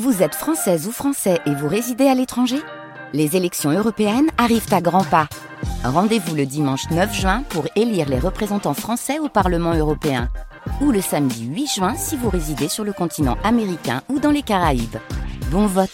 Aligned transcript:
Vous 0.00 0.22
êtes 0.22 0.34
française 0.34 0.88
ou 0.88 0.90
français 0.90 1.38
et 1.44 1.54
vous 1.54 1.68
résidez 1.68 2.06
à 2.06 2.14
l'étranger? 2.14 2.56
Les 3.12 3.36
élections 3.36 3.70
européennes 3.70 4.30
arrivent 4.38 4.72
à 4.72 4.80
grands 4.80 5.04
pas. 5.04 5.28
Rendez-vous 5.84 6.34
le 6.34 6.46
dimanche 6.46 6.90
9 6.90 7.14
juin 7.14 7.42
pour 7.50 7.66
élire 7.76 8.08
les 8.08 8.18
représentants 8.18 8.72
français 8.72 9.18
au 9.18 9.28
Parlement 9.28 9.74
européen. 9.74 10.30
Ou 10.80 10.92
le 10.92 11.02
samedi 11.02 11.44
8 11.44 11.66
juin 11.66 11.94
si 11.94 12.16
vous 12.16 12.30
résidez 12.30 12.68
sur 12.68 12.84
le 12.84 12.94
continent 12.94 13.36
américain 13.44 14.00
ou 14.08 14.18
dans 14.18 14.30
les 14.30 14.40
Caraïbes. 14.40 14.96
Bon 15.50 15.66
vote 15.66 15.90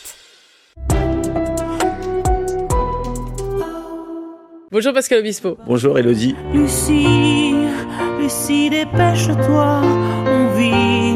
Bonjour 4.71 4.93
Pascal 4.93 5.19
Obispo. 5.19 5.59
Bonjour 5.67 5.99
Elodie. 5.99 6.37
Lucie, 6.53 7.53
Lucie, 8.21 8.71
dépêche-toi, 8.71 9.83
on 10.25 10.55
vit 10.57 11.08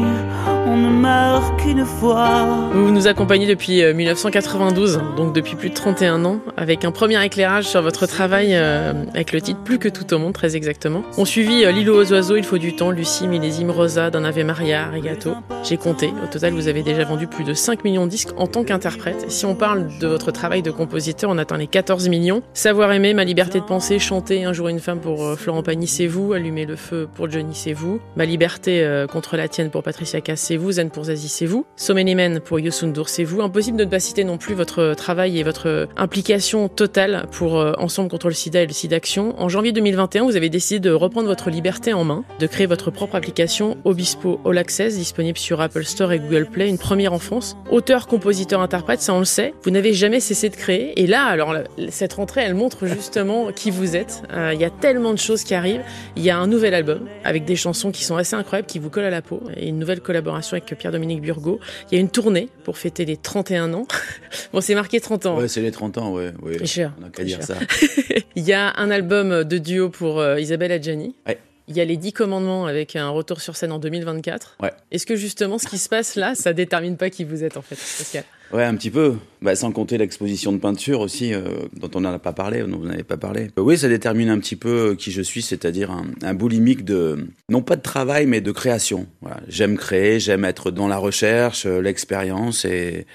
on 0.73 0.77
ne 0.77 0.89
meurt 0.89 1.59
qu'une 1.61 1.85
fois. 1.85 2.47
Vous 2.73 2.89
nous 2.89 3.07
accompagnez 3.07 3.45
depuis 3.45 3.83
1992, 3.93 4.97
euh, 4.97 5.15
donc 5.15 5.31
depuis 5.33 5.55
plus 5.55 5.69
de 5.69 5.75
31 5.75 6.25
ans, 6.25 6.39
avec 6.57 6.83
un 6.83 6.91
premier 6.91 7.23
éclairage 7.23 7.65
sur 7.65 7.83
votre 7.83 8.07
travail 8.07 8.49
euh, 8.53 9.05
avec 9.13 9.33
le 9.33 9.41
titre 9.41 9.59
Plus 9.63 9.77
que 9.77 9.87
tout 9.87 10.11
au 10.15 10.17
monde, 10.17 10.33
très 10.33 10.55
exactement. 10.55 11.03
On 11.19 11.25
suivit 11.25 11.63
euh, 11.63 11.71
L'île 11.71 11.91
aux 11.91 12.11
oiseaux, 12.11 12.37
Il 12.37 12.43
faut 12.43 12.57
du 12.57 12.75
temps, 12.75 12.89
Lucie, 12.89 13.27
Millésime, 13.27 13.69
Rosa, 13.69 14.09
d'un 14.09 14.23
Ave 14.23 14.43
Maria, 14.43 14.89
Regato. 14.89 15.35
J'ai 15.63 15.77
compté, 15.77 16.11
au 16.23 16.25
total 16.25 16.53
vous 16.53 16.67
avez 16.67 16.81
déjà 16.81 17.03
vendu 17.03 17.27
plus 17.27 17.43
de 17.43 17.53
5 17.53 17.83
millions 17.83 18.05
de 18.05 18.11
disques 18.11 18.31
en 18.37 18.47
tant 18.47 18.63
qu'interprète. 18.63 19.29
Si 19.29 19.45
on 19.45 19.53
parle 19.53 19.87
de 19.99 20.07
votre 20.07 20.31
travail 20.31 20.63
de 20.63 20.71
compositeur, 20.71 21.29
on 21.29 21.37
atteint 21.37 21.57
les 21.57 21.67
14 21.67 22.09
millions. 22.09 22.41
Savoir 22.55 22.91
aimer, 22.93 23.13
Ma 23.13 23.25
liberté 23.25 23.59
de 23.59 23.65
penser, 23.65 23.99
chanter 23.99 24.43
Un 24.45 24.53
jour 24.53 24.69
une 24.69 24.79
femme 24.79 24.99
pour 24.99 25.37
Florent 25.37 25.61
Pagny, 25.61 25.85
c'est 25.85 26.07
vous, 26.07 26.33
Allumer 26.33 26.65
le 26.65 26.75
feu 26.75 27.07
pour 27.13 27.29
Johnny, 27.29 27.53
c'est 27.53 27.73
vous, 27.73 27.99
Ma 28.15 28.25
liberté 28.25 29.05
contre 29.11 29.37
la 29.37 29.47
tienne 29.47 29.69
pour 29.69 29.83
Patricia 29.83 30.19
Cass, 30.19 30.39
c'est 30.39 30.57
vous, 30.57 30.62
vous, 30.63 30.71
Zen 30.73 30.89
pour 30.89 31.05
Zazie, 31.05 31.27
c'est 31.27 31.45
vous. 31.45 31.65
Men 31.89 32.39
pour 32.39 32.59
Yosundur, 32.59 33.09
c'est 33.09 33.23
vous. 33.23 33.41
Impossible 33.41 33.77
de 33.77 33.83
ne 33.83 33.89
pas 33.89 33.99
citer 33.99 34.23
non 34.23 34.37
plus 34.37 34.55
votre 34.55 34.93
travail 34.95 35.39
et 35.39 35.43
votre 35.43 35.87
implication 35.97 36.69
totale 36.69 37.25
pour 37.31 37.59
euh, 37.59 37.73
Ensemble 37.77 38.09
contre 38.09 38.27
le 38.27 38.33
sida 38.33 38.61
et 38.61 38.65
le 38.65 38.73
sida 38.73 38.95
action. 38.95 39.35
En 39.41 39.49
janvier 39.49 39.71
2021, 39.71 40.23
vous 40.23 40.35
avez 40.35 40.49
décidé 40.49 40.79
de 40.79 40.91
reprendre 40.91 41.27
votre 41.27 41.49
liberté 41.49 41.93
en 41.93 42.03
main, 42.03 42.23
de 42.39 42.47
créer 42.47 42.65
votre 42.65 42.91
propre 42.91 43.15
application 43.15 43.77
Obispo 43.83 44.39
All 44.45 44.57
Access, 44.57 44.95
disponible 44.97 45.37
sur 45.37 45.59
Apple 45.59 45.83
Store 45.83 46.11
et 46.13 46.19
Google 46.19 46.45
Play, 46.45 46.69
une 46.69 46.77
première 46.77 47.11
en 47.11 47.19
France. 47.19 47.57
Auteur, 47.71 48.07
compositeur, 48.07 48.61
interprète, 48.61 49.01
ça 49.01 49.13
on 49.13 49.19
le 49.19 49.25
sait. 49.25 49.53
Vous 49.63 49.71
n'avez 49.71 49.93
jamais 49.93 50.19
cessé 50.19 50.49
de 50.49 50.55
créer. 50.55 51.01
Et 51.01 51.07
là, 51.07 51.25
alors, 51.25 51.55
cette 51.89 52.13
rentrée, 52.13 52.41
elle 52.41 52.53
montre 52.53 52.85
justement 52.85 53.51
qui 53.55 53.71
vous 53.71 53.95
êtes. 53.95 54.23
Euh, 54.31 54.51
il 54.53 54.61
y 54.61 54.65
a 54.65 54.69
tellement 54.69 55.11
de 55.11 55.19
choses 55.19 55.43
qui 55.43 55.55
arrivent. 55.55 55.83
Il 56.15 56.23
y 56.23 56.29
a 56.29 56.37
un 56.37 56.47
nouvel 56.47 56.73
album 56.73 57.07
avec 57.23 57.43
des 57.45 57.55
chansons 57.55 57.91
qui 57.91 58.03
sont 58.03 58.15
assez 58.15 58.35
incroyables, 58.35 58.67
qui 58.67 58.79
vous 58.79 58.89
collent 58.89 59.03
à 59.03 59.09
la 59.09 59.21
peau, 59.21 59.41
et 59.57 59.67
une 59.67 59.79
nouvelle 59.79 60.01
collaboration 60.01 60.52
avec 60.53 60.77
Pierre-Dominique 60.77 61.21
Burgot. 61.21 61.59
Il 61.91 61.95
y 61.95 61.97
a 61.97 62.01
une 62.01 62.09
tournée 62.09 62.49
pour 62.63 62.77
fêter 62.77 63.05
les 63.05 63.17
31 63.17 63.73
ans. 63.73 63.87
bon, 64.53 64.61
c'est 64.61 64.75
marqué 64.75 64.99
30 64.99 65.25
ans. 65.25 65.37
Ouais, 65.37 65.47
c'est 65.47 65.61
les 65.61 65.71
30 65.71 65.97
ans, 65.97 66.13
ouais. 66.13 66.33
ouais. 66.41 66.65
Cher. 66.65 66.93
On 66.97 67.01
n'a 67.01 67.09
qu'à 67.09 67.23
dire 67.23 67.43
ça. 67.43 67.55
Il 68.35 68.43
y 68.43 68.53
a 68.53 68.73
un 68.77 68.89
album 68.91 69.43
de 69.43 69.57
duo 69.57 69.89
pour 69.89 70.19
euh, 70.19 70.39
Isabelle 70.39 70.71
Adjani. 70.71 71.15
Ouais. 71.27 71.37
Il 71.67 71.77
y 71.77 71.81
a 71.81 71.85
les 71.85 71.97
10 71.97 72.11
commandements 72.13 72.65
avec 72.65 72.95
un 72.95 73.09
retour 73.09 73.39
sur 73.39 73.55
scène 73.55 73.71
en 73.71 73.79
2024. 73.79 74.57
Ouais. 74.61 74.73
Est-ce 74.91 75.05
que 75.05 75.15
justement 75.15 75.57
ce 75.57 75.67
qui 75.67 75.77
se 75.77 75.87
passe 75.87 76.15
là, 76.15 76.35
ça 76.35 76.51
détermine 76.51 76.97
pas 76.97 77.09
qui 77.09 77.23
vous 77.23 77.43
êtes 77.43 77.55
en 77.55 77.61
fait? 77.61 77.75
Pascal 77.75 78.23
Ouais, 78.53 78.63
un 78.63 78.75
petit 78.75 78.91
peu. 78.91 79.15
Bah, 79.41 79.55
sans 79.55 79.71
compter 79.71 79.97
l'exposition 79.97 80.51
de 80.53 80.59
peinture 80.59 80.99
aussi, 80.99 81.33
euh, 81.33 81.41
dont 81.75 81.89
on 81.95 82.01
n'en 82.01 82.13
a 82.13 82.19
pas 82.19 82.33
parlé, 82.33 82.61
dont 82.61 82.77
vous 82.77 82.85
n'avez 82.85 83.03
pas 83.03 83.17
parlé. 83.17 83.49
Euh, 83.57 83.61
oui, 83.61 83.79
ça 83.79 83.89
détermine 83.89 84.29
un 84.29 84.39
petit 84.39 84.55
peu 84.55 84.91
euh, 84.91 84.95
qui 84.95 85.11
je 85.11 85.23
suis, 85.23 85.41
c'est-à-dire 85.41 85.89
un, 85.89 86.05
un, 86.21 86.33
boulimique 86.35 86.85
de, 86.85 87.27
non 87.49 87.63
pas 87.63 87.75
de 87.75 87.81
travail, 87.81 88.27
mais 88.27 88.41
de 88.41 88.51
création. 88.51 89.07
Voilà. 89.21 89.41
J'aime 89.47 89.75
créer, 89.75 90.19
j'aime 90.19 90.45
être 90.45 90.69
dans 90.69 90.87
la 90.87 90.97
recherche, 90.97 91.65
l'expérience 91.65 92.63
et 92.63 93.07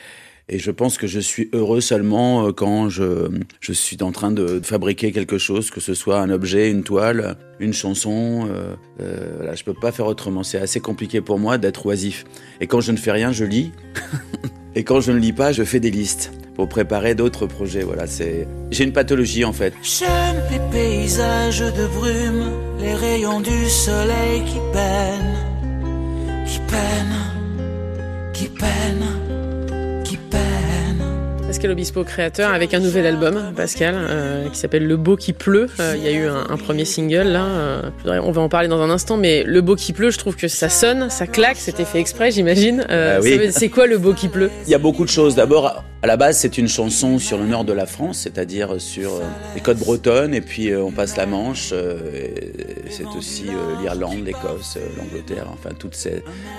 et 0.51 0.59
je 0.59 0.71
pense 0.71 0.97
que 0.97 1.07
je 1.07 1.21
suis 1.21 1.51
heureux 1.53 1.83
seulement 1.83 2.47
euh, 2.47 2.53
quand 2.53 2.89
je, 2.89 3.29
je 3.61 3.73
suis 3.73 4.03
en 4.03 4.13
train 4.13 4.31
de 4.31 4.61
fabriquer 4.63 5.13
quelque 5.13 5.37
chose, 5.37 5.71
que 5.71 5.81
ce 5.81 5.93
soit 5.93 6.21
un 6.21 6.31
objet, 6.31 6.71
une 6.71 6.85
toile, 6.85 7.37
une 7.61 7.75
chanson. 7.75 8.49
Euh, 8.51 8.75
euh, 9.01 9.45
là, 9.45 9.55
je 9.55 9.63
peux 9.63 9.75
pas 9.75 9.93
faire 9.93 10.07
autrement. 10.07 10.43
C'est 10.43 10.59
assez 10.59 10.81
compliqué 10.81 11.21
pour 11.21 11.39
moi 11.39 11.59
d'être 11.59 11.85
oisif. 11.85 12.25
Et 12.63 12.67
quand 12.67 12.81
je 12.81 12.93
ne 12.93 12.97
fais 12.97 13.13
rien, 13.13 13.31
je 13.31 13.45
lis. 13.45 13.73
Et 14.79 14.85
quand 14.85 15.01
je 15.01 15.11
ne 15.11 15.19
lis 15.19 15.33
pas, 15.33 15.51
je 15.51 15.65
fais 15.65 15.81
des 15.81 15.91
listes 15.91 16.31
pour 16.55 16.69
préparer 16.69 17.17
d'autres 17.17 17.47
projets. 17.47 17.83
Voilà, 17.83 18.07
c'est. 18.07 18.47
J'ai 18.71 18.85
une 18.85 18.93
pathologie 18.93 19.45
en 19.45 19.53
fait. 19.53 19.75
J'aime 19.83 20.41
les 20.53 20.61
paysages 20.71 21.59
de 21.59 21.87
brume, 21.89 22.53
les 22.79 22.95
rayons 22.95 23.41
du 23.41 23.69
soleil 23.69 24.45
qui 24.45 24.61
peinent, 24.73 25.37
qui 26.47 26.61
peinent, 26.61 28.33
qui 28.33 28.45
peinent. 28.47 29.18
Pascal 31.59 31.73
Obispo, 31.73 32.05
créateur, 32.05 32.55
avec 32.55 32.73
un 32.73 32.79
nouvel 32.79 33.05
album, 33.05 33.53
Pascal, 33.57 33.97
euh, 33.99 34.49
qui 34.49 34.57
s'appelle 34.57 34.87
Le 34.87 34.97
Beau 34.97 35.17
qui 35.17 35.33
pleut. 35.33 35.67
Euh, 35.81 35.97
il 35.97 36.05
y 36.05 36.07
a 36.07 36.13
eu 36.13 36.29
un, 36.29 36.57
premier 36.57 36.85
single 36.85 37.27
là. 37.27 37.47
Euh, 37.47 37.91
on 38.07 38.31
va 38.31 38.43
en 38.43 38.49
parler 38.49 38.69
dans 38.69 38.81
un 38.81 38.91
instant, 38.91 39.17
mais 39.17 39.43
Le 39.43 39.61
Beau 39.61 39.75
qui 39.75 39.93
pleut, 39.93 40.13
je 40.13 40.19
trouve 40.19 40.37
que 40.37 40.47
ça 40.47 40.69
sonne, 40.69 41.11
ça 41.11 41.27
claque. 41.27 41.57
C'était 41.57 41.85
fait 41.85 41.99
exprès, 41.99 42.31
j'imagine. 42.31 42.87
Ah 42.89 43.19
oui. 43.21 43.41
C'est 43.51 43.71
quoi 43.71 43.89
Le 43.89 43.99
Beau 43.99 44.15
qui 44.15 44.29
pleut? 44.29 44.53
Il 44.67 44.71
y 44.71 44.75
a 44.77 44.79
beaucoup 44.79 45.05
de 45.05 45.11
choses. 45.11 45.35
D'abord, 45.35 45.83
à 46.01 46.07
la 46.07 46.17
base, 46.17 46.39
c'est 46.39 46.59
une 46.59 46.69
chanson 46.69 47.19
sur 47.19 47.39
le 47.39 47.47
nord 47.47 47.65
de 47.65 47.73
la 47.73 47.87
France, 47.87 48.19
c'est-à-dire 48.19 48.81
sur 48.81 49.21
les 49.57 49.61
côtes 49.61 49.79
bretonnes, 49.79 50.35
et 50.35 50.41
puis 50.41 50.73
on 50.77 50.93
passe 50.93 51.17
la 51.17 51.27
Manche. 51.27 51.75
c'est 52.89 53.17
aussi 53.19 53.47
l'Irlande, 53.83 54.25
l'Écosse, 54.25 54.79
l'Angleterre, 54.97 55.49
enfin 55.53 55.71
tout 55.77 55.91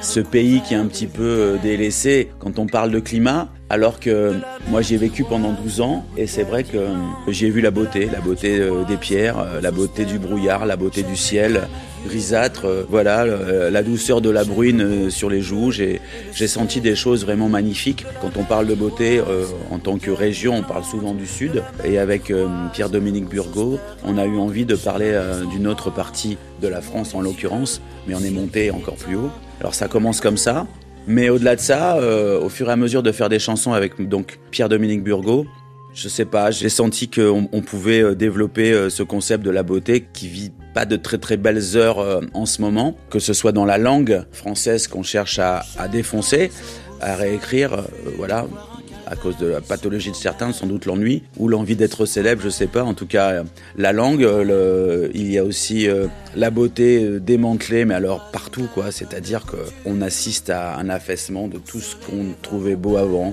ce 0.02 0.20
pays 0.20 0.62
qui 0.68 0.74
est 0.74 0.78
un 0.78 0.88
petit 0.88 1.08
peu 1.08 1.58
délaissé 1.64 2.32
quand 2.40 2.60
on 2.60 2.68
parle 2.68 2.92
de 2.92 3.00
climat. 3.00 3.48
Alors 3.72 4.00
que 4.00 4.34
moi 4.68 4.82
j'y 4.82 4.96
ai 4.96 4.98
vécu 4.98 5.24
pendant 5.24 5.52
12 5.52 5.82
ans 5.82 6.04
et 6.18 6.26
c'est 6.26 6.42
vrai 6.42 6.64
que 6.64 6.88
j'y 7.28 7.46
ai 7.46 7.50
vu 7.52 7.62
la 7.62 7.70
beauté, 7.70 8.10
la 8.12 8.20
beauté 8.20 8.58
euh, 8.58 8.84
des 8.84 8.98
pierres, 8.98 9.38
euh, 9.38 9.62
la 9.62 9.70
beauté 9.70 10.06
du 10.06 10.18
brouillard, 10.18 10.66
la 10.66 10.76
beauté 10.76 11.04
du 11.04 11.16
ciel 11.16 11.68
grisâtre, 12.04 12.66
euh, 12.66 12.84
voilà, 12.90 13.26
la 13.26 13.84
douceur 13.84 14.22
de 14.22 14.32
la 14.32 14.44
bruine 14.44 15.12
sur 15.12 15.30
les 15.30 15.42
joues. 15.42 15.72
J'ai 15.72 16.00
senti 16.48 16.82
des 16.82 16.96
choses 16.96 17.24
vraiment 17.26 17.48
magnifiques. 17.48 18.06
Quand 18.22 18.38
on 18.38 18.44
parle 18.44 18.66
de 18.66 18.74
beauté 18.74 19.22
en 19.70 19.78
tant 19.78 19.98
que 19.98 20.10
région, 20.10 20.56
on 20.56 20.64
parle 20.64 20.86
souvent 20.86 21.14
du 21.14 21.28
sud. 21.28 21.62
Et 21.84 22.00
avec 22.00 22.32
Pierre-Dominique 22.74 23.26
Burgot, 23.26 23.80
on 24.06 24.18
a 24.18 24.26
eu 24.26 24.38
envie 24.38 24.66
de 24.66 24.76
parler 24.76 25.20
d'une 25.52 25.68
autre 25.68 25.90
partie 25.90 26.38
de 26.62 26.68
la 26.70 26.82
France 26.82 27.14
en 27.14 27.22
l'occurrence, 27.22 27.82
mais 28.08 28.16
on 28.16 28.24
est 28.24 28.32
monté 28.32 28.72
encore 28.72 28.96
plus 28.96 29.18
haut. 29.18 29.30
Alors 29.60 29.76
ça 29.76 29.90
commence 29.90 30.22
comme 30.22 30.38
ça, 30.38 30.66
mais 31.10 31.30
au-delà 31.30 31.56
de 31.56 31.60
ça, 31.60 31.98
euh, 31.98 32.40
au 32.40 32.50
fur 32.50 32.70
et 32.70 32.72
à 32.72 32.76
mesure 32.76 33.02
de 33.02 33.12
faire 33.12 33.30
des 33.30 33.40
chansons 33.40 33.74
avec 33.74 34.08
donc 34.08 34.40
Pierre-Dominique 34.52 35.04
Burgot, 35.04 35.48
je 35.92 36.08
sais 36.08 36.24
pas, 36.24 36.52
j'ai 36.52 36.70
senti 36.70 37.10
qu'on 37.10 37.50
on 37.52 37.62
pouvait 37.62 38.02
euh, 38.02 38.14
développer 38.14 38.72
euh, 38.72 38.92
ce 38.92 39.02
concept 39.02 39.44
de 39.44 39.50
la 39.50 39.64
beauté 39.64 40.06
qui 40.14 40.28
vit 40.28 40.52
pas 40.76 40.86
de 40.86 40.96
très 40.96 41.18
très 41.18 41.36
belles 41.36 41.76
heures 41.76 42.22
en 42.36 42.46
ce 42.46 42.62
moment, 42.62 42.96
que 43.10 43.18
ce 43.18 43.34
soit 43.34 43.52
dans 43.52 43.66
la 43.66 43.80
langue 43.80 44.24
française 44.32 44.88
qu'on 44.88 45.02
cherche 45.02 45.40
à, 45.40 45.64
défoncer, 45.92 46.52
à 47.02 47.16
réécrire, 47.16 47.86
voilà, 48.18 48.46
à 49.10 49.16
cause 49.16 49.38
de 49.38 49.48
la 49.48 49.60
pathologie 49.60 50.12
de 50.12 50.16
certains, 50.16 50.52
sans 50.52 50.68
doute 50.68 50.86
l'ennui 50.86 51.24
ou 51.38 51.48
l'envie 51.48 51.76
d'être 51.76 52.06
célèbre, 52.06 52.42
je 52.44 52.50
sais 52.50 52.68
pas. 52.68 52.84
En 52.84 52.94
tout 52.94 53.08
cas, 53.08 53.44
la 53.76 53.92
langue, 53.92 54.22
le, 54.22 55.10
il 55.16 55.32
y 55.32 55.38
a 55.38 55.44
aussi 55.44 55.88
euh, 55.88 56.08
la 56.36 56.52
beauté 56.52 57.04
euh, 57.04 57.20
démantelée, 57.20 57.86
mais 57.86 57.96
alors 57.96 58.30
partout, 58.32 58.68
quoi. 58.74 58.92
C'est-à-dire 58.92 59.46
qu'on 59.46 60.02
assiste 60.02 60.52
à 60.52 60.78
un 60.78 60.90
affaissement 60.90 61.48
de 61.48 61.58
tout 61.58 61.80
ce 61.80 61.96
qu'on 61.96 62.34
trouvait 62.42 62.76
beau 62.76 62.98
avant. 62.98 63.32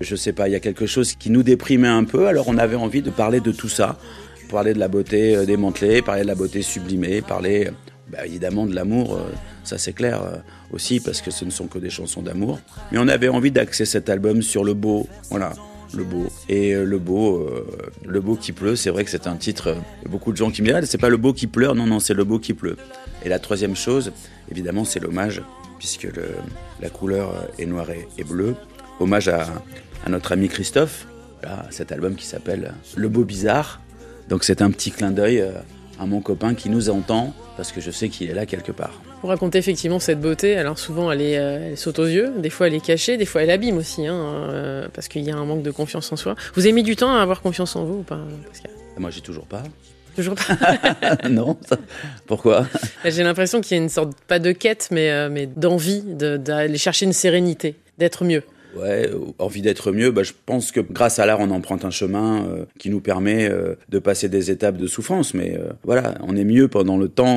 Je 0.00 0.16
sais 0.16 0.32
pas, 0.32 0.48
il 0.48 0.52
y 0.52 0.56
a 0.56 0.60
quelque 0.60 0.86
chose 0.86 1.12
qui 1.12 1.30
nous 1.30 1.42
déprimait 1.42 1.88
un 1.88 2.04
peu, 2.04 2.26
alors 2.26 2.48
on 2.48 2.56
avait 2.56 2.76
envie 2.76 3.02
de 3.02 3.10
parler 3.10 3.40
de 3.40 3.52
tout 3.52 3.68
ça. 3.68 3.98
Parler 4.50 4.72
de 4.72 4.78
la 4.78 4.88
beauté 4.88 5.36
euh, 5.36 5.44
démantelée, 5.44 6.00
parler 6.00 6.22
de 6.22 6.26
la 6.26 6.34
beauté 6.34 6.62
sublimée, 6.62 7.20
parler 7.20 7.68
bah, 8.10 8.26
évidemment 8.26 8.66
de 8.66 8.74
l'amour, 8.74 9.18
ça 9.64 9.78
c'est 9.78 9.92
clair 9.92 10.22
aussi 10.72 11.00
parce 11.00 11.20
que 11.20 11.30
ce 11.30 11.44
ne 11.44 11.50
sont 11.50 11.66
que 11.66 11.78
des 11.78 11.90
chansons 11.90 12.22
d'amour. 12.22 12.60
Mais 12.92 12.98
on 12.98 13.08
avait 13.08 13.28
envie 13.28 13.50
d'axer 13.50 13.84
cet 13.84 14.08
album 14.08 14.42
sur 14.42 14.64
le 14.64 14.74
beau, 14.74 15.08
voilà, 15.30 15.52
le 15.94 16.04
beau. 16.04 16.26
Et 16.48 16.74
euh, 16.74 16.84
le 16.84 16.98
beau, 16.98 17.38
euh, 17.38 17.66
le 18.06 18.20
beau 18.20 18.36
qui 18.36 18.52
pleut, 18.52 18.76
c'est 18.76 18.90
vrai 18.90 19.04
que 19.04 19.10
c'est 19.10 19.26
un 19.26 19.36
titre. 19.36 19.76
Beaucoup 20.08 20.32
de 20.32 20.36
gens 20.36 20.50
qui 20.50 20.62
me 20.62 20.66
disent, 20.66 20.76
ah, 20.76 20.86
c'est 20.86 20.98
pas 20.98 21.08
le 21.08 21.16
beau 21.16 21.32
qui 21.32 21.46
pleure, 21.46 21.74
non, 21.74 21.86
non, 21.86 22.00
c'est 22.00 22.14
le 22.14 22.24
beau 22.24 22.38
qui 22.38 22.54
pleut. 22.54 22.76
Et 23.24 23.28
la 23.28 23.38
troisième 23.38 23.76
chose, 23.76 24.12
évidemment, 24.50 24.84
c'est 24.84 25.00
l'hommage, 25.00 25.42
puisque 25.78 26.08
la 26.80 26.90
couleur 26.90 27.48
est 27.58 27.66
noire 27.66 27.88
et, 27.90 28.24
bleue. 28.24 28.54
Hommage 29.00 29.28
à, 29.28 29.46
à, 30.04 30.10
notre 30.10 30.32
ami 30.32 30.48
Christophe, 30.48 31.06
là, 31.42 31.66
cet 31.70 31.92
album 31.92 32.16
qui 32.16 32.26
s'appelle 32.26 32.74
Le 32.96 33.08
beau 33.08 33.24
bizarre. 33.24 33.80
Donc 34.28 34.44
c'est 34.44 34.60
un 34.60 34.70
petit 34.70 34.90
clin 34.90 35.10
d'œil 35.10 35.40
euh, 35.40 35.52
à 35.98 36.06
mon 36.06 36.20
copain 36.20 36.54
qui 36.54 36.70
nous 36.70 36.90
entend, 36.90 37.34
parce 37.56 37.72
que 37.72 37.80
je 37.80 37.90
sais 37.90 38.08
qu'il 38.08 38.30
est 38.30 38.34
là 38.34 38.46
quelque 38.46 38.72
part. 38.72 38.92
Pour 39.20 39.30
raconter 39.30 39.58
effectivement 39.58 39.98
cette 39.98 40.20
beauté, 40.20 40.56
alors 40.56 40.78
souvent 40.78 41.10
elle, 41.10 41.20
est, 41.20 41.38
euh, 41.38 41.70
elle 41.70 41.76
saute 41.76 41.98
aux 41.98 42.06
yeux, 42.06 42.32
des 42.38 42.50
fois 42.50 42.68
elle 42.68 42.74
est 42.74 42.84
cachée, 42.84 43.16
des 43.16 43.26
fois 43.26 43.42
elle 43.42 43.50
abîme 43.50 43.76
aussi, 43.76 44.06
hein, 44.06 44.14
euh, 44.14 44.88
parce 44.92 45.08
qu'il 45.08 45.22
y 45.22 45.30
a 45.30 45.36
un 45.36 45.44
manque 45.44 45.62
de 45.62 45.70
confiance 45.70 46.12
en 46.12 46.16
soi. 46.16 46.36
Vous 46.54 46.62
avez 46.62 46.72
mis 46.72 46.84
du 46.84 46.94
temps 46.94 47.14
à 47.14 47.20
avoir 47.20 47.42
confiance 47.42 47.74
en 47.74 47.84
vous 47.84 47.98
ou 47.98 48.02
pas 48.02 48.20
Pascal? 48.46 48.70
Moi 48.96 49.10
j'ai 49.10 49.20
toujours 49.20 49.46
pas. 49.46 49.62
Toujours 50.14 50.34
pas 50.34 51.18
Non, 51.28 51.56
pourquoi? 52.26 52.66
J'ai 53.04 53.22
l'impression 53.22 53.60
qu'il 53.60 53.76
y 53.76 53.80
a 53.80 53.82
une 53.82 53.88
sorte, 53.88 54.12
pas 54.26 54.38
de 54.38 54.52
quête, 54.52 54.88
mais, 54.90 55.10
euh, 55.10 55.28
mais 55.30 55.46
d'envie 55.46 56.02
d'aller 56.02 56.78
chercher 56.78 57.06
une 57.06 57.12
sérénité, 57.12 57.76
d'être 57.98 58.24
mieux. 58.24 58.42
Ouais, 58.76 59.10
envie 59.38 59.62
d'être 59.62 59.92
mieux. 59.92 60.10
Bah, 60.10 60.22
je 60.22 60.32
pense 60.46 60.72
que 60.72 60.80
grâce 60.80 61.18
à 61.18 61.26
l'art, 61.26 61.40
on 61.40 61.50
emprunte 61.50 61.84
un 61.84 61.90
chemin 61.90 62.44
euh, 62.44 62.64
qui 62.78 62.90
nous 62.90 63.00
permet 63.00 63.48
euh, 63.48 63.74
de 63.88 63.98
passer 63.98 64.28
des 64.28 64.50
étapes 64.50 64.76
de 64.76 64.86
souffrance. 64.86 65.34
Mais 65.34 65.56
euh, 65.58 65.70
voilà, 65.84 66.14
on 66.22 66.36
est 66.36 66.44
mieux 66.44 66.68
pendant 66.68 66.96
le 66.96 67.08
temps 67.08 67.28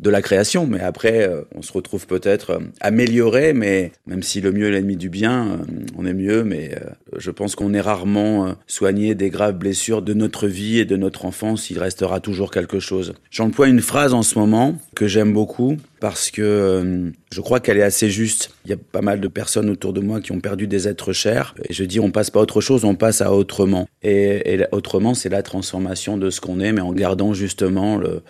de 0.00 0.10
la 0.10 0.22
création. 0.22 0.66
Mais 0.66 0.80
après, 0.80 1.30
on 1.54 1.62
se 1.62 1.72
retrouve 1.72 2.06
peut-être 2.06 2.60
amélioré. 2.80 3.52
Mais 3.52 3.92
même 4.06 4.22
si 4.22 4.40
le 4.40 4.52
mieux 4.52 4.68
est 4.68 4.72
l'ennemi 4.72 4.96
du 4.96 5.08
bien, 5.08 5.60
on 5.96 6.04
est 6.06 6.14
mieux. 6.14 6.44
Mais 6.44 6.74
je 7.16 7.30
pense 7.30 7.54
qu'on 7.54 7.74
est 7.74 7.80
rarement 7.80 8.54
soigné 8.66 9.14
des 9.14 9.30
graves 9.30 9.56
blessures 9.56 10.02
de 10.02 10.14
notre 10.14 10.46
vie 10.46 10.78
et 10.78 10.84
de 10.84 10.96
notre 10.96 11.24
enfance. 11.24 11.70
Il 11.70 11.78
restera 11.78 12.20
toujours 12.20 12.50
quelque 12.50 12.80
chose. 12.80 13.14
J'emploie 13.30 13.68
une 13.68 13.80
phrase 13.80 14.14
en 14.14 14.22
ce 14.22 14.38
moment 14.38 14.76
que 14.94 15.06
j'aime 15.06 15.32
beaucoup 15.32 15.76
parce 16.00 16.30
que 16.30 16.42
euh, 16.42 17.10
je 17.32 17.40
crois 17.40 17.60
qu'elle 17.60 17.78
est 17.78 17.82
assez 17.82 18.10
juste. 18.10 18.50
Il 18.64 18.70
y 18.70 18.74
a 18.74 18.76
pas 18.76 19.00
mal 19.00 19.20
de 19.20 19.28
personnes 19.28 19.70
autour 19.70 19.92
de 19.92 20.00
moi 20.00 20.20
qui 20.20 20.32
ont 20.32 20.40
perdu 20.40 20.55
des 20.64 20.88
êtres 20.88 21.12
chers. 21.12 21.54
Et 21.68 21.72
je 21.72 21.84
dis, 21.84 22.00
on 22.00 22.10
passe 22.10 22.30
pas 22.30 22.40
à 22.40 22.42
autre 22.42 22.60
chose, 22.60 22.84
on 22.84 22.94
passe 22.94 23.20
à 23.20 23.32
autrement. 23.32 23.88
Et, 24.02 24.60
autrement, 24.72 25.14
c'est 25.14 25.28
la 25.28 25.42
transformation 25.42 26.16
de 26.16 26.30
ce 26.30 26.40
qu'on 26.40 26.60
est, 26.60 26.72
mais 26.72 26.80
en 26.80 26.92
gardant 26.92 27.34
justement 27.34 27.96
le, 27.96 28.22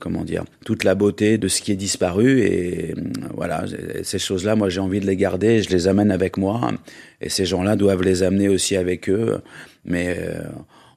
comment 0.00 0.24
dire, 0.24 0.44
toute 0.64 0.84
la 0.84 0.94
beauté 0.94 1.36
de 1.36 1.48
ce 1.48 1.60
qui 1.60 1.72
est 1.72 1.76
disparu. 1.76 2.40
Et 2.40 2.94
euh, 2.96 3.02
voilà, 3.34 3.64
ces 4.02 4.18
choses-là, 4.18 4.56
moi, 4.56 4.70
j'ai 4.70 4.80
envie 4.80 5.00
de 5.00 5.06
les 5.06 5.16
garder. 5.16 5.62
Je 5.62 5.68
les 5.68 5.86
amène 5.86 6.10
avec 6.10 6.38
moi. 6.38 6.70
Et 7.20 7.28
ces 7.28 7.44
gens-là 7.44 7.76
doivent 7.76 8.02
les 8.02 8.22
amener 8.22 8.48
aussi 8.48 8.76
avec 8.76 9.10
eux. 9.10 9.40
Mais 9.84 10.16
euh, 10.18 10.42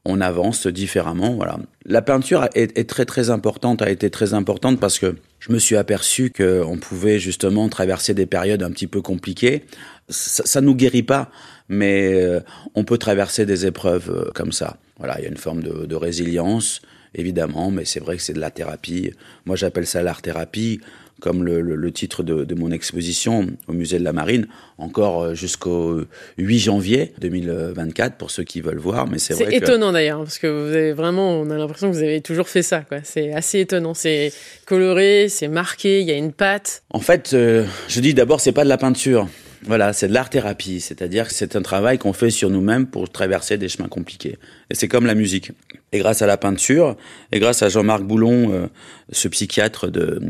on 0.07 0.21
avance 0.21 0.68
différemment. 0.68 1.36
Voilà. 1.36 1.59
La 1.86 2.01
peinture 2.01 2.48
est, 2.56 2.89
très 2.89 3.06
très 3.06 3.30
importante, 3.30 3.81
a 3.81 3.89
été 3.89 4.09
très 4.09 4.33
importante 4.33 4.80
parce 4.80 5.00
que 5.00 5.15
je 5.39 5.51
me 5.51 5.59
suis 5.59 5.75
aperçu 5.75 6.31
qu'on 6.31 6.77
pouvait 6.77 7.19
justement 7.19 7.68
traverser 7.69 8.13
des 8.13 8.25
périodes 8.25 8.63
un 8.63 8.71
petit 8.71 8.88
peu 8.88 9.01
compliquées. 9.01 9.65
Ça, 10.09 10.62
ne 10.62 10.68
nous 10.68 10.75
guérit 10.75 11.04
pas, 11.04 11.30
mais 11.68 12.13
euh, 12.13 12.39
on 12.74 12.86
peut 12.86 12.98
traverser 12.98 13.45
des 13.45 13.65
épreuves 13.65 14.09
euh, 14.09 14.31
comme 14.33 14.54
ça. 14.54 14.77
Voilà, 14.98 15.19
il 15.19 15.24
y 15.24 15.25
a 15.27 15.30
une 15.30 15.38
forme 15.38 15.62
de 15.62 15.95
résilience, 15.95 16.81
évidemment, 17.13 17.69
mais 17.69 17.86
c'est 17.86 18.00
vrai 18.00 18.18
que 18.18 18.24
c'est 18.24 18.33
de 18.33 18.39
la 18.39 18.50
thérapie. 18.50 19.12
Moi, 19.45 19.56
j'appelle 19.56 19.86
ça 19.86 20.01
l'art 20.01 20.21
thérapie 20.21 20.80
comme 21.19 21.43
le, 21.43 21.91
titre 21.91 22.23
de, 22.23 22.55
mon 22.55 22.71
exposition 22.71 23.47
au 23.67 23.73
musée 23.73 23.99
de 23.99 24.03
la 24.03 24.13
Marine, 24.13 24.47
encore 24.77 25.23
euh, 25.23 25.33
jusqu'au 25.33 26.01
8 26.37 26.59
janvier 26.59 27.13
2024 27.19 28.17
pour 28.17 28.31
ceux 28.31 28.43
qui 28.43 28.61
veulent 28.61 28.77
voir. 28.77 29.07
Mais 29.07 29.17
c'est 29.17 29.33
vrai 29.33 29.55
étonnant 29.55 29.91
d'ailleurs 29.91 30.19
parce 30.19 30.37
que 30.37 30.47
vous 30.47 30.75
avez 30.75 30.93
vraiment, 30.93 31.39
on 31.39 31.49
a 31.49 31.57
l'impression 31.57 31.89
que 31.89 31.95
vous 31.95 32.03
avez 32.03 32.21
toujours 32.21 32.49
fait 32.49 32.61
ça. 32.61 32.83
C'est 33.03 33.33
assez 33.33 33.59
étonnant. 33.59 33.93
C'est 33.93 34.31
coloré, 34.65 35.27
c'est 35.29 35.47
marqué, 35.47 36.01
il 36.01 36.07
y 36.07 36.11
a 36.11 36.17
une 36.17 36.33
patte. 36.33 36.83
En 36.91 36.99
fait, 36.99 37.31
euh, 37.33 37.65
je 37.87 37.99
dis 37.99 38.13
d'abord, 38.13 38.41
c'est 38.41 38.51
pas 38.51 38.63
de 38.63 38.69
la 38.69 38.77
peinture. 38.77 39.27
Voilà, 39.67 39.91
c'est 39.91 40.07
de 40.07 40.13
l'art-thérapie, 40.13 40.79
c'est-à-dire 40.79 41.27
que 41.27 41.33
c'est 41.33 41.57
un 41.57 41.61
travail 41.61 41.97
qu'on 41.97 42.13
fait 42.13 42.29
sur 42.29 42.49
nous-mêmes 42.49 42.87
pour 42.87 43.09
traverser 43.09 43.57
des 43.57 43.67
chemins 43.67 43.89
compliqués. 43.89 44.37
Et 44.69 44.75
c'est 44.75 44.87
comme 44.87 45.05
la 45.05 45.13
musique. 45.13 45.51
Et 45.91 45.99
grâce 45.99 46.21
à 46.21 46.25
la 46.25 46.37
peinture, 46.37 46.95
et 47.33 47.39
grâce 47.39 47.61
à 47.63 47.67
Jean-Marc 47.67 48.03
Boulon, 48.03 48.53
euh, 48.53 48.67
ce 49.11 49.27
psychiatre 49.27 49.89
de, 49.89 50.21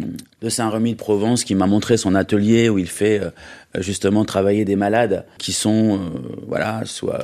de 0.42 0.50
Saint-Remy-de-Provence, 0.50 1.44
qui 1.44 1.54
m'a 1.54 1.68
montré 1.68 1.98
son 1.98 2.16
atelier 2.16 2.70
où 2.70 2.80
il 2.80 2.90
fait 2.90 3.22
euh, 3.22 3.30
justement 3.76 4.26
travailler 4.26 4.66
des 4.66 4.76
malades 4.76 5.26
qui 5.38 5.54
sont, 5.54 6.00
euh, 6.00 6.20
voilà, 6.48 6.82
soit 6.86 7.24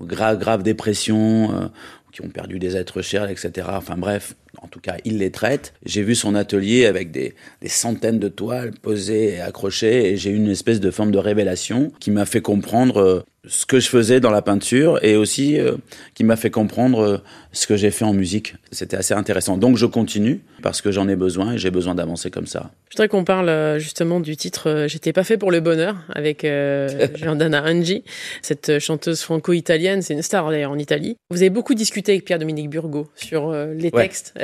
grave, 0.00 0.38
grave 0.38 0.62
dépression, 0.62 1.70
qui 2.10 2.22
ont 2.22 2.28
perdu 2.28 2.58
des 2.58 2.76
êtres 2.76 3.02
chers, 3.02 3.28
etc. 3.28 3.68
Enfin 3.72 3.96
bref, 3.98 4.34
en 4.62 4.68
tout 4.68 4.80
cas, 4.80 4.96
il 5.04 5.18
les 5.18 5.30
traite. 5.30 5.74
J'ai 5.84 6.02
vu 6.02 6.14
son 6.14 6.34
atelier 6.34 6.86
avec 6.86 7.10
des, 7.10 7.34
centaines 7.66 8.18
de 8.18 8.28
toiles 8.28 8.72
posées 8.80 9.34
et 9.34 9.40
accrochées, 9.40 10.10
et 10.10 10.16
j'ai 10.16 10.30
eu 10.30 10.36
une 10.36 10.50
espèce 10.50 10.80
de 10.80 10.90
forme 10.90 11.10
de 11.10 11.18
révélation 11.18 11.92
qui 12.00 12.10
m'a 12.10 12.24
fait 12.24 12.40
comprendre 12.40 13.24
ce 13.48 13.66
que 13.66 13.80
je 13.80 13.88
faisais 13.88 14.20
dans 14.20 14.30
la 14.30 14.40
peinture 14.40 15.02
et 15.04 15.16
aussi 15.16 15.58
euh, 15.58 15.72
qui 16.14 16.22
m'a 16.22 16.36
fait 16.36 16.50
comprendre 16.50 17.00
euh, 17.00 17.18
ce 17.50 17.66
que 17.66 17.76
j'ai 17.76 17.90
fait 17.90 18.04
en 18.04 18.12
musique. 18.12 18.54
C'était 18.70 18.96
assez 18.96 19.14
intéressant. 19.14 19.56
Donc 19.56 19.76
je 19.76 19.86
continue 19.86 20.42
parce 20.62 20.80
que 20.80 20.92
j'en 20.92 21.08
ai 21.08 21.16
besoin 21.16 21.54
et 21.54 21.58
j'ai 21.58 21.72
besoin 21.72 21.96
d'avancer 21.96 22.30
comme 22.30 22.46
ça. 22.46 22.70
Je 22.88 22.94
voudrais 22.94 23.08
qu'on 23.08 23.24
parle 23.24 23.48
euh, 23.48 23.78
justement 23.80 24.20
du 24.20 24.36
titre 24.36 24.84
J'étais 24.86 25.12
pas 25.12 25.24
fait 25.24 25.38
pour 25.38 25.50
le 25.50 25.58
bonheur 25.58 25.96
avec 26.14 26.42
Giordana 27.16 27.64
Angi, 27.64 28.04
cette 28.42 28.78
chanteuse 28.78 29.22
franco-italienne. 29.22 30.02
C'est 30.02 30.14
une 30.14 30.22
star 30.22 30.48
d'ailleurs 30.48 30.70
en 30.70 30.78
Italie. 30.78 31.16
Vous 31.30 31.38
avez 31.38 31.50
beaucoup 31.50 31.74
discuté 31.74 32.12
avec 32.12 32.24
Pierre-Dominique 32.24 32.70
Burgot 32.70 33.08
sur 33.16 33.52
les 33.52 33.90
textes. 33.90 34.34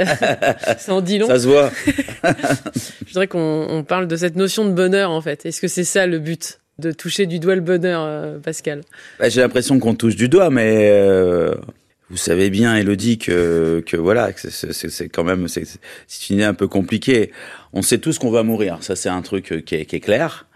Ça 0.78 0.92
en 0.92 1.00
dit 1.00 1.18
long. 1.18 1.28
Ça 1.28 1.38
se 1.38 1.46
voit. 1.46 1.70
je 2.24 3.08
voudrais 3.08 3.28
qu'on 3.28 3.84
parle 3.86 4.08
de 4.08 4.16
cette 4.16 4.34
notion 4.34 4.64
de 4.64 4.72
bonheur 4.72 5.12
en 5.12 5.20
fait. 5.20 5.46
Est-ce 5.46 5.60
que 5.60 5.68
c'est 5.68 5.84
ça 5.84 6.06
le 6.06 6.18
but? 6.18 6.58
De 6.78 6.92
toucher 6.92 7.26
du 7.26 7.38
doigt 7.38 7.54
le 7.54 7.60
bonheur, 7.60 8.02
euh, 8.04 8.38
Pascal 8.38 8.82
bah, 9.18 9.28
J'ai 9.28 9.40
l'impression 9.40 9.78
qu'on 9.78 9.94
touche 9.94 10.16
du 10.16 10.28
doigt, 10.28 10.50
mais 10.50 10.90
euh, 10.90 11.54
vous 12.10 12.16
savez 12.16 12.50
bien, 12.50 12.76
Elodie, 12.76 13.18
que, 13.18 13.82
que 13.86 13.96
voilà, 13.96 14.30
c'est 14.36 15.08
quand 15.08 15.24
même 15.24 15.48
c'est 15.48 15.66
une 16.30 16.36
idée 16.36 16.44
un 16.44 16.54
peu 16.54 16.68
compliquée. 16.68 17.32
On 17.72 17.82
sait 17.82 17.98
tous 17.98 18.18
qu'on 18.18 18.30
va 18.30 18.42
mourir, 18.42 18.78
ça 18.80 18.96
c'est 18.96 19.08
un 19.08 19.22
truc 19.22 19.64
qui 19.66 19.74
est, 19.74 19.84
qui 19.84 19.96
est 19.96 20.00
clair. 20.00 20.46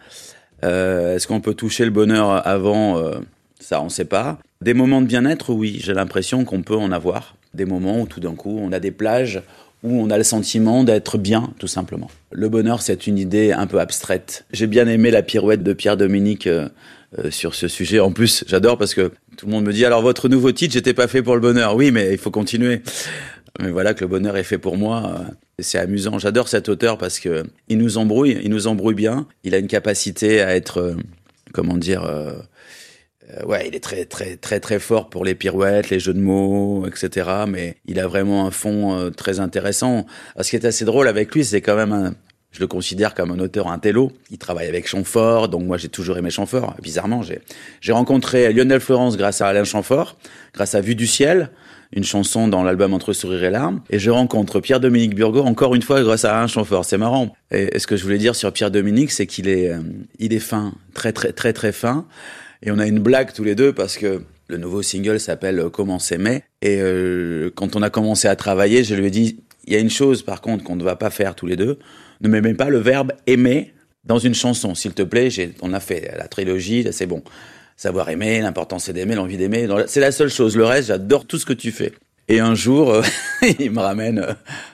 Euh, 0.65 1.17
Est-ce 1.17 1.27
qu'on 1.27 1.41
peut 1.41 1.55
toucher 1.55 1.85
le 1.85 1.91
bonheur 1.91 2.47
avant 2.47 2.99
euh, 2.99 3.19
Ça, 3.61 3.81
on 3.81 3.87
ne 3.87 3.91
sait 3.91 4.05
pas. 4.05 4.39
Des 4.61 4.75
moments 4.75 5.03
de 5.03 5.07
bien-être, 5.07 5.53
oui, 5.53 5.81
j'ai 5.83 5.95
l'impression 5.95 6.45
qu'on 6.45 6.63
peut 6.63 6.77
en 6.77 6.93
avoir. 6.93 7.37
Des 7.55 7.65
moments 7.65 8.01
où 8.01 8.07
tout 8.07 8.21
d'un 8.21 8.35
coup, 8.35 8.59
on 8.63 8.73
a 8.73 8.81
des 8.81 8.93
plages 8.93 9.43
où 9.83 10.01
on 10.01 10.11
a 10.11 10.19
le 10.19 10.25
sentiment 10.25 10.85
d'être 10.85 11.19
bien, 11.19 11.53
tout 11.59 11.67
simplement. 11.67 12.11
Le 12.31 12.49
bonheur, 12.49 12.83
c'est 12.83 13.07
une 13.07 13.19
idée 13.19 13.53
un 13.53 13.67
peu 13.67 13.81
abstraite. 13.81 14.45
J'ai 14.53 14.67
bien 14.67 14.87
aimé 14.87 15.11
la 15.11 15.23
pirouette 15.23 15.63
de 15.63 15.73
Pierre 15.73 15.97
Dominique 15.97 16.47
euh, 16.47 16.69
euh, 17.19 17.31
sur 17.31 17.55
ce 17.55 17.69
sujet. 17.69 17.99
En 17.99 18.13
plus, 18.13 18.45
j'adore 18.47 18.79
parce 18.79 18.95
que 18.95 19.13
tout 19.37 19.47
le 19.47 19.53
monde 19.53 19.65
me 19.65 19.73
dit 19.73 19.85
alors 19.85 20.03
votre 20.03 20.29
nouveau 20.29 20.53
titre, 20.53 20.75
j'étais 20.75 20.95
pas 20.95 21.09
fait 21.09 21.23
pour 21.23 21.35
le 21.35 21.41
bonheur. 21.41 21.75
Oui, 21.75 21.91
mais 21.91 22.13
il 22.13 22.19
faut 22.19 22.31
continuer. 22.31 22.83
Mais 23.61 23.71
voilà 23.71 23.93
que 23.93 24.03
le 24.03 24.09
bonheur 24.09 24.37
est 24.37 24.45
fait 24.45 24.59
pour 24.59 24.77
moi. 24.77 25.15
Euh, 25.19 25.33
c'est 25.59 25.79
amusant. 25.79 26.19
J'adore 26.19 26.49
cet 26.49 26.69
auteur 26.69 26.97
parce 26.97 27.19
que 27.19 27.45
il 27.69 27.79
nous 27.79 27.99
embrouille, 27.99 28.39
il 28.43 28.51
nous 28.51 28.69
embrouille 28.69 28.95
bien. 28.95 29.27
Il 29.45 29.55
a 29.55 29.59
une 29.59 29.67
capacité 29.67 30.41
à 30.41 30.57
être, 30.57 30.97
comment 31.53 31.77
dire 31.77 32.03
euh, 33.37 33.45
ouais, 33.47 33.69
il 33.69 33.75
est 33.75 33.81
très 33.81 34.05
très 34.05 34.37
très 34.37 34.61
très 34.61 34.79
fort 34.79 35.09
pour 35.09 35.25
les 35.25 35.35
pirouettes, 35.35 35.91
les 35.91 36.01
jeux 36.01 36.15
de 36.15 36.21
mots, 36.21 36.87
etc. 36.87 37.31
Mais 37.49 37.77
il 37.87 38.01
a 38.01 38.07
vraiment 38.07 38.47
un 38.47 38.51
fond 38.51 38.97
euh, 38.99 39.11
très 39.11 39.41
intéressant. 39.41 40.07
ce 40.41 40.49
qui 40.51 40.57
est 40.57 40.65
assez 40.65 40.85
drôle 40.85 41.09
avec 41.09 41.35
lui, 41.35 41.45
c'est 41.45 41.61
quand 41.61 41.77
même 41.77 41.93
un, 41.93 42.15
je 42.53 42.61
le 42.61 42.67
considère 42.67 43.15
comme 43.15 43.31
un 43.31 43.39
auteur 43.39 43.69
intello. 43.69 44.13
Il 44.31 44.39
travaille 44.39 44.69
avec 44.69 44.87
Chamfort, 44.87 45.49
donc 45.49 45.65
moi 45.65 45.79
j'ai 45.79 45.89
toujours 45.89 46.19
aimé 46.19 46.31
Chamfort. 46.31 46.75
Bizarrement, 46.83 47.23
j'ai 47.23 47.41
j'ai 47.81 47.93
rencontré 47.93 48.53
Lionel 48.53 48.81
Florence 48.81 49.17
grâce 49.17 49.41
à 49.41 49.49
Alain 49.49 49.65
Chamfort, 49.65 50.17
grâce 50.53 50.75
à 50.75 50.81
Vue 50.81 50.95
du 50.95 51.07
ciel, 51.07 51.51
une 51.95 52.05
chanson 52.05 52.49
dans 52.49 52.63
l'album 52.63 52.95
Entre 52.95 53.13
sourire 53.13 53.45
et 53.45 53.51
larmes. 53.51 53.81
Et 53.91 53.99
je 53.99 54.11
rencontre 54.11 54.61
Pierre-Dominique 54.61 55.15
Burgot 55.15 55.45
encore 55.45 55.75
une 55.75 55.83
fois 55.83 56.03
grâce 56.03 56.25
à 56.25 56.37
Alain 56.37 56.47
Chamfort. 56.47 56.85
C'est 56.85 56.99
marrant. 56.99 57.35
Et 57.51 57.79
ce 57.79 57.87
que 57.87 57.97
je 57.97 58.03
voulais 58.03 58.19
dire 58.19 58.35
sur 58.35 58.53
Pierre-Dominique, 58.53 59.11
c'est 59.11 59.27
qu'il 59.27 59.49
est, 59.49 59.71
euh, 59.71 59.81
il 60.19 60.33
est 60.33 60.39
fin, 60.39 60.75
très 60.95 61.13
très 61.13 61.33
très 61.33 61.53
très 61.53 61.73
fin. 61.73 62.07
Et 62.63 62.71
on 62.71 62.79
a 62.79 62.87
une 62.87 63.01
blague 63.01 63.33
tous 63.33 63.45
les 63.45 63.55
deux 63.55 63.73
parce 63.73 63.97
que 63.97 64.23
le 64.49 64.57
nouveau 64.57 64.83
single 64.83 65.19
s'appelle 65.19 65.65
Comment 65.73 65.99
s'aimer. 65.99 66.43
Et 66.61 66.79
euh, 66.81 67.51
quand 67.55 67.77
on 67.77 67.83
a 67.83 67.91
commencé 67.91 68.29
à 68.29 68.37
travailler, 68.37 68.85
je 68.85 68.95
lui 68.95 69.07
ai 69.07 69.11
dit, 69.11 69.41
il 69.67 69.73
y 69.73 69.77
a 69.77 69.81
une 69.81 69.91
chose 69.91 70.23
par 70.23 70.41
contre 70.41 70.65
qu'on 70.65 70.77
ne 70.77 70.85
va 70.85 70.97
pas 70.97 71.11
faire 71.11 71.35
tous 71.35 71.47
les 71.47 71.57
deux. 71.57 71.79
Ne 72.21 72.29
m'aimez 72.29 72.55
pas 72.55 72.69
le 72.69 72.79
verbe 72.79 73.13
aimer 73.27 73.73
dans 74.05 74.19
une 74.19 74.35
chanson, 74.35 74.75
s'il 74.75 74.95
te 74.95 75.03
plaît. 75.03 75.29
On 75.61 75.73
a 75.73 75.81
fait 75.81 76.13
la 76.17 76.29
trilogie, 76.29 76.87
c'est 76.93 77.07
bon. 77.07 77.23
Savoir 77.77 78.11
aimer, 78.11 78.41
l'important 78.41 78.79
c'est 78.79 78.93
d'aimer, 78.93 79.15
l'envie 79.15 79.37
d'aimer. 79.37 79.67
C'est 79.87 80.01
la 80.01 80.13
seule 80.13 80.31
chose. 80.31 80.57
Le 80.57 80.65
reste, 80.65 80.89
j'adore 80.89 81.27
tout 81.27 81.39
ce 81.39 81.47
que 81.47 81.53
tu 81.53 81.73
fais. 81.73 81.93
Et 82.29 82.41
un 82.41 82.55
jour, 82.55 82.93
euh, 82.93 83.03
il 83.59 83.73
me 83.73 83.81
ramène 83.81 84.21
euh, 84.21 84.33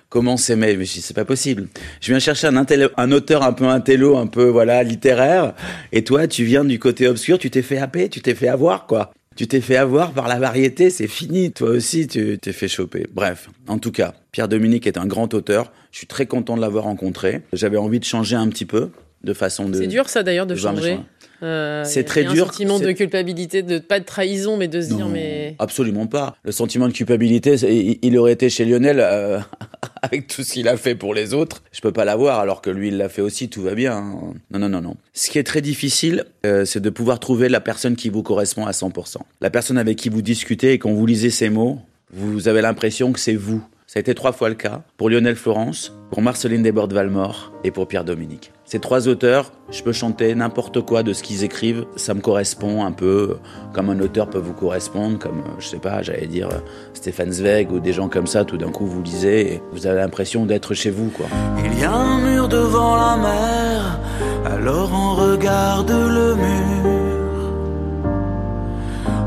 comment 0.09 0.37
s'aimer. 0.37 0.77
Mais 0.77 0.85
je 0.85 0.95
dis 0.95 1.01
c'est 1.01 1.15
pas 1.15 1.25
possible. 1.25 1.69
Je 2.01 2.09
viens 2.13 2.19
chercher 2.19 2.47
un, 2.47 2.57
un 2.97 3.13
auteur 3.13 3.43
un 3.43 3.53
peu 3.53 3.67
intello, 3.67 4.17
un 4.17 4.27
peu 4.27 4.45
voilà 4.45 4.83
littéraire. 4.83 5.55
Et 5.93 6.05
toi, 6.05 6.27
tu 6.27 6.45
viens 6.45 6.65
du 6.65 6.79
côté 6.79 7.09
obscur. 7.09 7.39
Tu 7.39 7.51
t'es 7.51 7.63
fait 7.63 7.79
happer, 7.79 8.09
tu 8.09 8.21
t'es 8.21 8.35
fait 8.35 8.49
avoir 8.49 8.87
quoi. 8.87 9.13
Tu 9.37 9.47
t'es 9.47 9.61
fait 9.61 9.77
avoir 9.77 10.11
par 10.11 10.27
la 10.27 10.41
variété, 10.41 10.91
c'est 10.91 11.07
fini. 11.07 11.53
Toi 11.53 11.71
aussi, 11.71 12.09
tu 12.09 12.39
t'es 12.39 12.53
fait 12.53 12.67
choper. 12.67 13.07
Bref, 13.15 13.49
en 13.69 13.79
tout 13.79 13.93
cas, 13.93 14.15
Pierre 14.33 14.49
Dominique 14.49 14.89
est 14.89 14.99
un 14.99 15.07
grand 15.07 15.33
auteur. 15.33 15.71
Je 15.93 15.99
suis 15.99 16.09
très 16.09 16.27
content 16.27 16.57
de 16.57 16.61
l'avoir 16.61 16.85
rencontré. 16.85 17.43
J'avais 17.53 17.77
envie 17.77 18.01
de 18.01 18.05
changer 18.05 18.35
un 18.35 18.49
petit 18.49 18.65
peu 18.67 18.91
de 19.23 19.33
façon 19.33 19.69
de. 19.69 19.79
C'est 19.79 19.87
dur 19.87 20.09
ça 20.09 20.25
d'ailleurs 20.25 20.47
de 20.47 20.57
changer. 20.57 20.99
Euh, 21.45 21.85
c'est 21.85 22.03
très 22.03 22.25
dur. 22.25 22.45
Un 22.45 22.47
sentiment 22.49 22.81
de 22.81 22.91
culpabilité, 22.91 23.63
de 23.63 23.79
pas 23.79 24.01
de 24.01 24.05
trahison, 24.05 24.57
mais 24.57 24.67
de 24.67 24.81
se 24.81 24.89
dire 24.89 25.07
mais. 25.09 25.28
Absolument 25.59 26.07
pas. 26.07 26.37
Le 26.43 26.53
sentiment 26.53 26.89
de 26.89 26.93
culpabilité, 26.93 27.55
il, 28.03 28.19
aurait 28.19 28.33
été 28.33 28.51
chez 28.51 28.65
Lionel 28.65 29.01
euh, 29.01 29.41
avec 30.03 30.27
tout 30.27 30.43
ce 30.43 30.53
qu'il 30.55 30.69
a 30.69 30.77
fait 30.77 30.95
pour 30.95 31.15
les 31.15 31.35
autres. 31.35 31.63
Je 31.73 31.81
peux 31.81 31.93
pas 31.93 32.05
l'avoir 32.05 32.39
alors 32.39 32.63
que 32.63 32.71
lui 32.71 32.89
il 32.89 32.97
l'a 32.97 33.09
fait 33.09 33.23
aussi. 33.23 33.49
Tout 33.49 33.63
va 33.63 33.75
bien. 33.75 33.97
Hein. 33.97 34.35
Non 34.51 34.59
non 34.59 34.69
non 34.69 34.81
non. 34.81 34.97
Ce 35.13 35.31
qui 35.31 35.39
est 35.39 35.45
très 35.45 35.61
difficile, 35.61 36.25
euh, 36.47 36.65
c'est 36.65 36.81
de 36.81 36.91
pouvoir 36.91 37.21
trouver 37.21 37.49
la 37.49 37.61
personne 37.61 37.97
qui 37.97 38.09
vous 38.09 38.23
correspond 38.23 38.67
à 38.67 38.73
100%. 38.73 39.17
La 39.41 39.51
personne 39.51 39.79
avec 39.79 39.97
qui 39.97 40.09
vous 40.09 40.23
discutez 40.23 40.73
et 40.73 40.79
quand 40.79 40.93
vous 40.93 41.07
lisez 41.07 41.31
ces 41.31 41.51
mots, 41.51 41.79
vous 42.13 42.49
avez 42.49 42.63
l'impression 42.63 43.13
que 43.13 43.21
c'est 43.21 43.35
vous 43.35 43.63
Ça 43.91 43.99
a 43.99 44.01
été 44.01 44.15
trois 44.15 44.33
fois 44.33 44.51
le 44.51 44.55
cas 44.55 44.83
pour 44.99 45.09
Lionel 45.09 45.35
Florence, 45.35 45.95
pour 46.11 46.21
Marceline 46.21 46.63
Desbordes-Valmore 46.63 47.55
et 47.65 47.71
pour 47.71 47.89
Pierre 47.89 48.05
Dominique. 48.05 48.53
Ces 48.67 48.81
trois 48.81 49.09
auteurs, 49.09 49.51
je 49.71 49.83
peux 49.83 49.95
chanter 49.95 50.35
n'importe 50.35 50.83
quoi 50.83 51.03
de 51.03 51.15
ce 51.15 51.23
qu'ils 51.23 51.43
écrivent, 51.43 51.87
ça 51.97 52.13
me 52.13 52.21
correspond 52.21 52.85
un 52.85 52.93
peu 52.93 53.39
comme 53.73 53.89
un 53.89 53.99
auteur 54.01 54.29
peut 54.29 54.41
vous 54.41 54.53
correspondre, 54.53 55.19
comme, 55.19 55.43
je 55.59 55.69
sais 55.69 55.79
pas, 55.79 56.03
j'allais 56.03 56.27
dire 56.27 56.51
Stéphane 56.93 57.33
Zweig 57.33 57.73
ou 57.73 57.81
des 57.81 57.95
gens 57.95 58.11
comme 58.11 58.27
ça, 58.27 58.45
tout 58.45 58.59
d'un 58.59 58.71
coup 58.71 58.85
vous 58.85 59.03
lisez 59.03 59.55
et 59.55 59.63
vous 59.73 59.87
avez 59.87 60.01
l'impression 60.01 60.45
d'être 60.45 60.75
chez 60.75 60.91
vous, 60.91 61.09
quoi. 61.09 61.25
Il 61.65 61.81
y 61.81 61.85
a 61.85 61.91
un 61.91 62.21
mur 62.31 62.47
devant 62.47 62.95
la 62.95 63.17
mer, 63.17 64.01
alors 64.45 64.91
on 64.93 65.15
regarde 65.15 65.91
le 65.91 66.35
mur. 66.35 67.55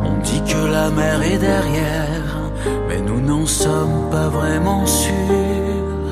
On 0.06 0.20
dit 0.22 0.44
que 0.44 0.72
la 0.72 0.92
mer 0.92 1.24
est 1.24 1.40
derrière, 1.40 2.31
mais 2.88 3.00
nous 3.02 3.22
n'en 3.22 3.46
sommes 3.46 4.10
pas 4.12 4.28
vraiment 4.30 4.86
sûrs. 4.86 5.14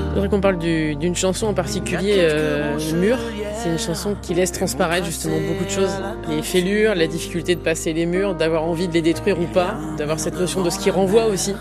Je 0.10 0.14
voudrais 0.16 0.30
qu'on 0.30 0.42
parle 0.42 0.58
d'une 0.58 1.16
chanson 1.16 1.48
en 1.48 1.54
particulier, 1.54 2.16
euh, 2.18 2.78
Mur. 2.96 3.18
C'est 3.56 3.70
une 3.70 3.80
chanson 3.80 4.16
qui 4.22 4.34
laisse 4.34 4.52
transparaître 4.54 5.06
justement 5.06 5.38
beaucoup 5.38 5.66
de 5.66 5.70
choses. 5.70 5.92
Les 6.30 6.42
fêlures, 6.42 6.96
la 6.96 7.08
difficulté 7.08 7.56
de 7.56 7.60
passer 7.60 7.92
les 7.92 8.06
murs, 8.06 8.34
d'avoir 8.36 8.64
envie 8.64 8.88
de 8.88 8.94
les 8.94 9.02
détruire 9.02 9.38
ou 9.40 9.46
pas, 9.46 9.76
d'avoir 9.98 10.20
cette 10.20 10.40
notion 10.40 10.64
de 10.64 10.70
ce 10.70 10.80
qui 10.80 10.90
renvoie 10.92 11.26
aussi. 11.26 11.54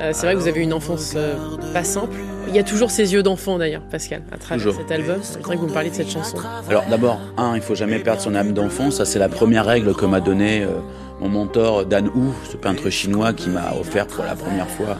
Euh, 0.00 0.10
c'est 0.12 0.26
vrai 0.26 0.34
que 0.34 0.40
vous 0.40 0.48
avez 0.48 0.60
une 0.60 0.72
enfance 0.72 1.14
euh, 1.16 1.36
pas 1.72 1.84
simple. 1.84 2.16
Il 2.48 2.54
y 2.54 2.58
a 2.58 2.62
toujours 2.62 2.90
ces 2.90 3.12
yeux 3.12 3.22
d'enfant 3.22 3.58
d'ailleurs, 3.58 3.82
Pascal, 3.90 4.22
à 4.32 4.36
travers 4.36 4.74
cet 4.74 4.90
album. 4.90 5.16
Je 5.22 5.38
voudrais 5.38 5.56
que 5.56 5.60
vous 5.60 5.68
me 5.68 5.72
parliez 5.72 5.90
de 5.90 5.94
cette 5.94 6.10
chanson. 6.10 6.36
Alors 6.68 6.84
d'abord, 6.90 7.18
un, 7.36 7.54
il 7.56 7.62
faut 7.62 7.74
jamais 7.74 7.98
perdre 7.98 8.20
son 8.20 8.34
âme 8.34 8.52
d'enfant. 8.52 8.90
Ça, 8.90 9.04
c'est 9.04 9.18
la 9.18 9.28
première 9.28 9.64
règle 9.64 9.94
que 9.94 10.04
m'a 10.04 10.20
donnée 10.20 10.62
euh, 10.62 10.80
mon 11.20 11.28
mentor 11.28 11.86
Dan 11.86 12.06
Hu, 12.06 12.32
ce 12.50 12.56
peintre 12.56 12.90
chinois 12.90 13.32
qui 13.32 13.48
m'a 13.48 13.74
offert 13.78 14.06
pour 14.06 14.24
la 14.24 14.34
première 14.34 14.68
fois 14.68 14.96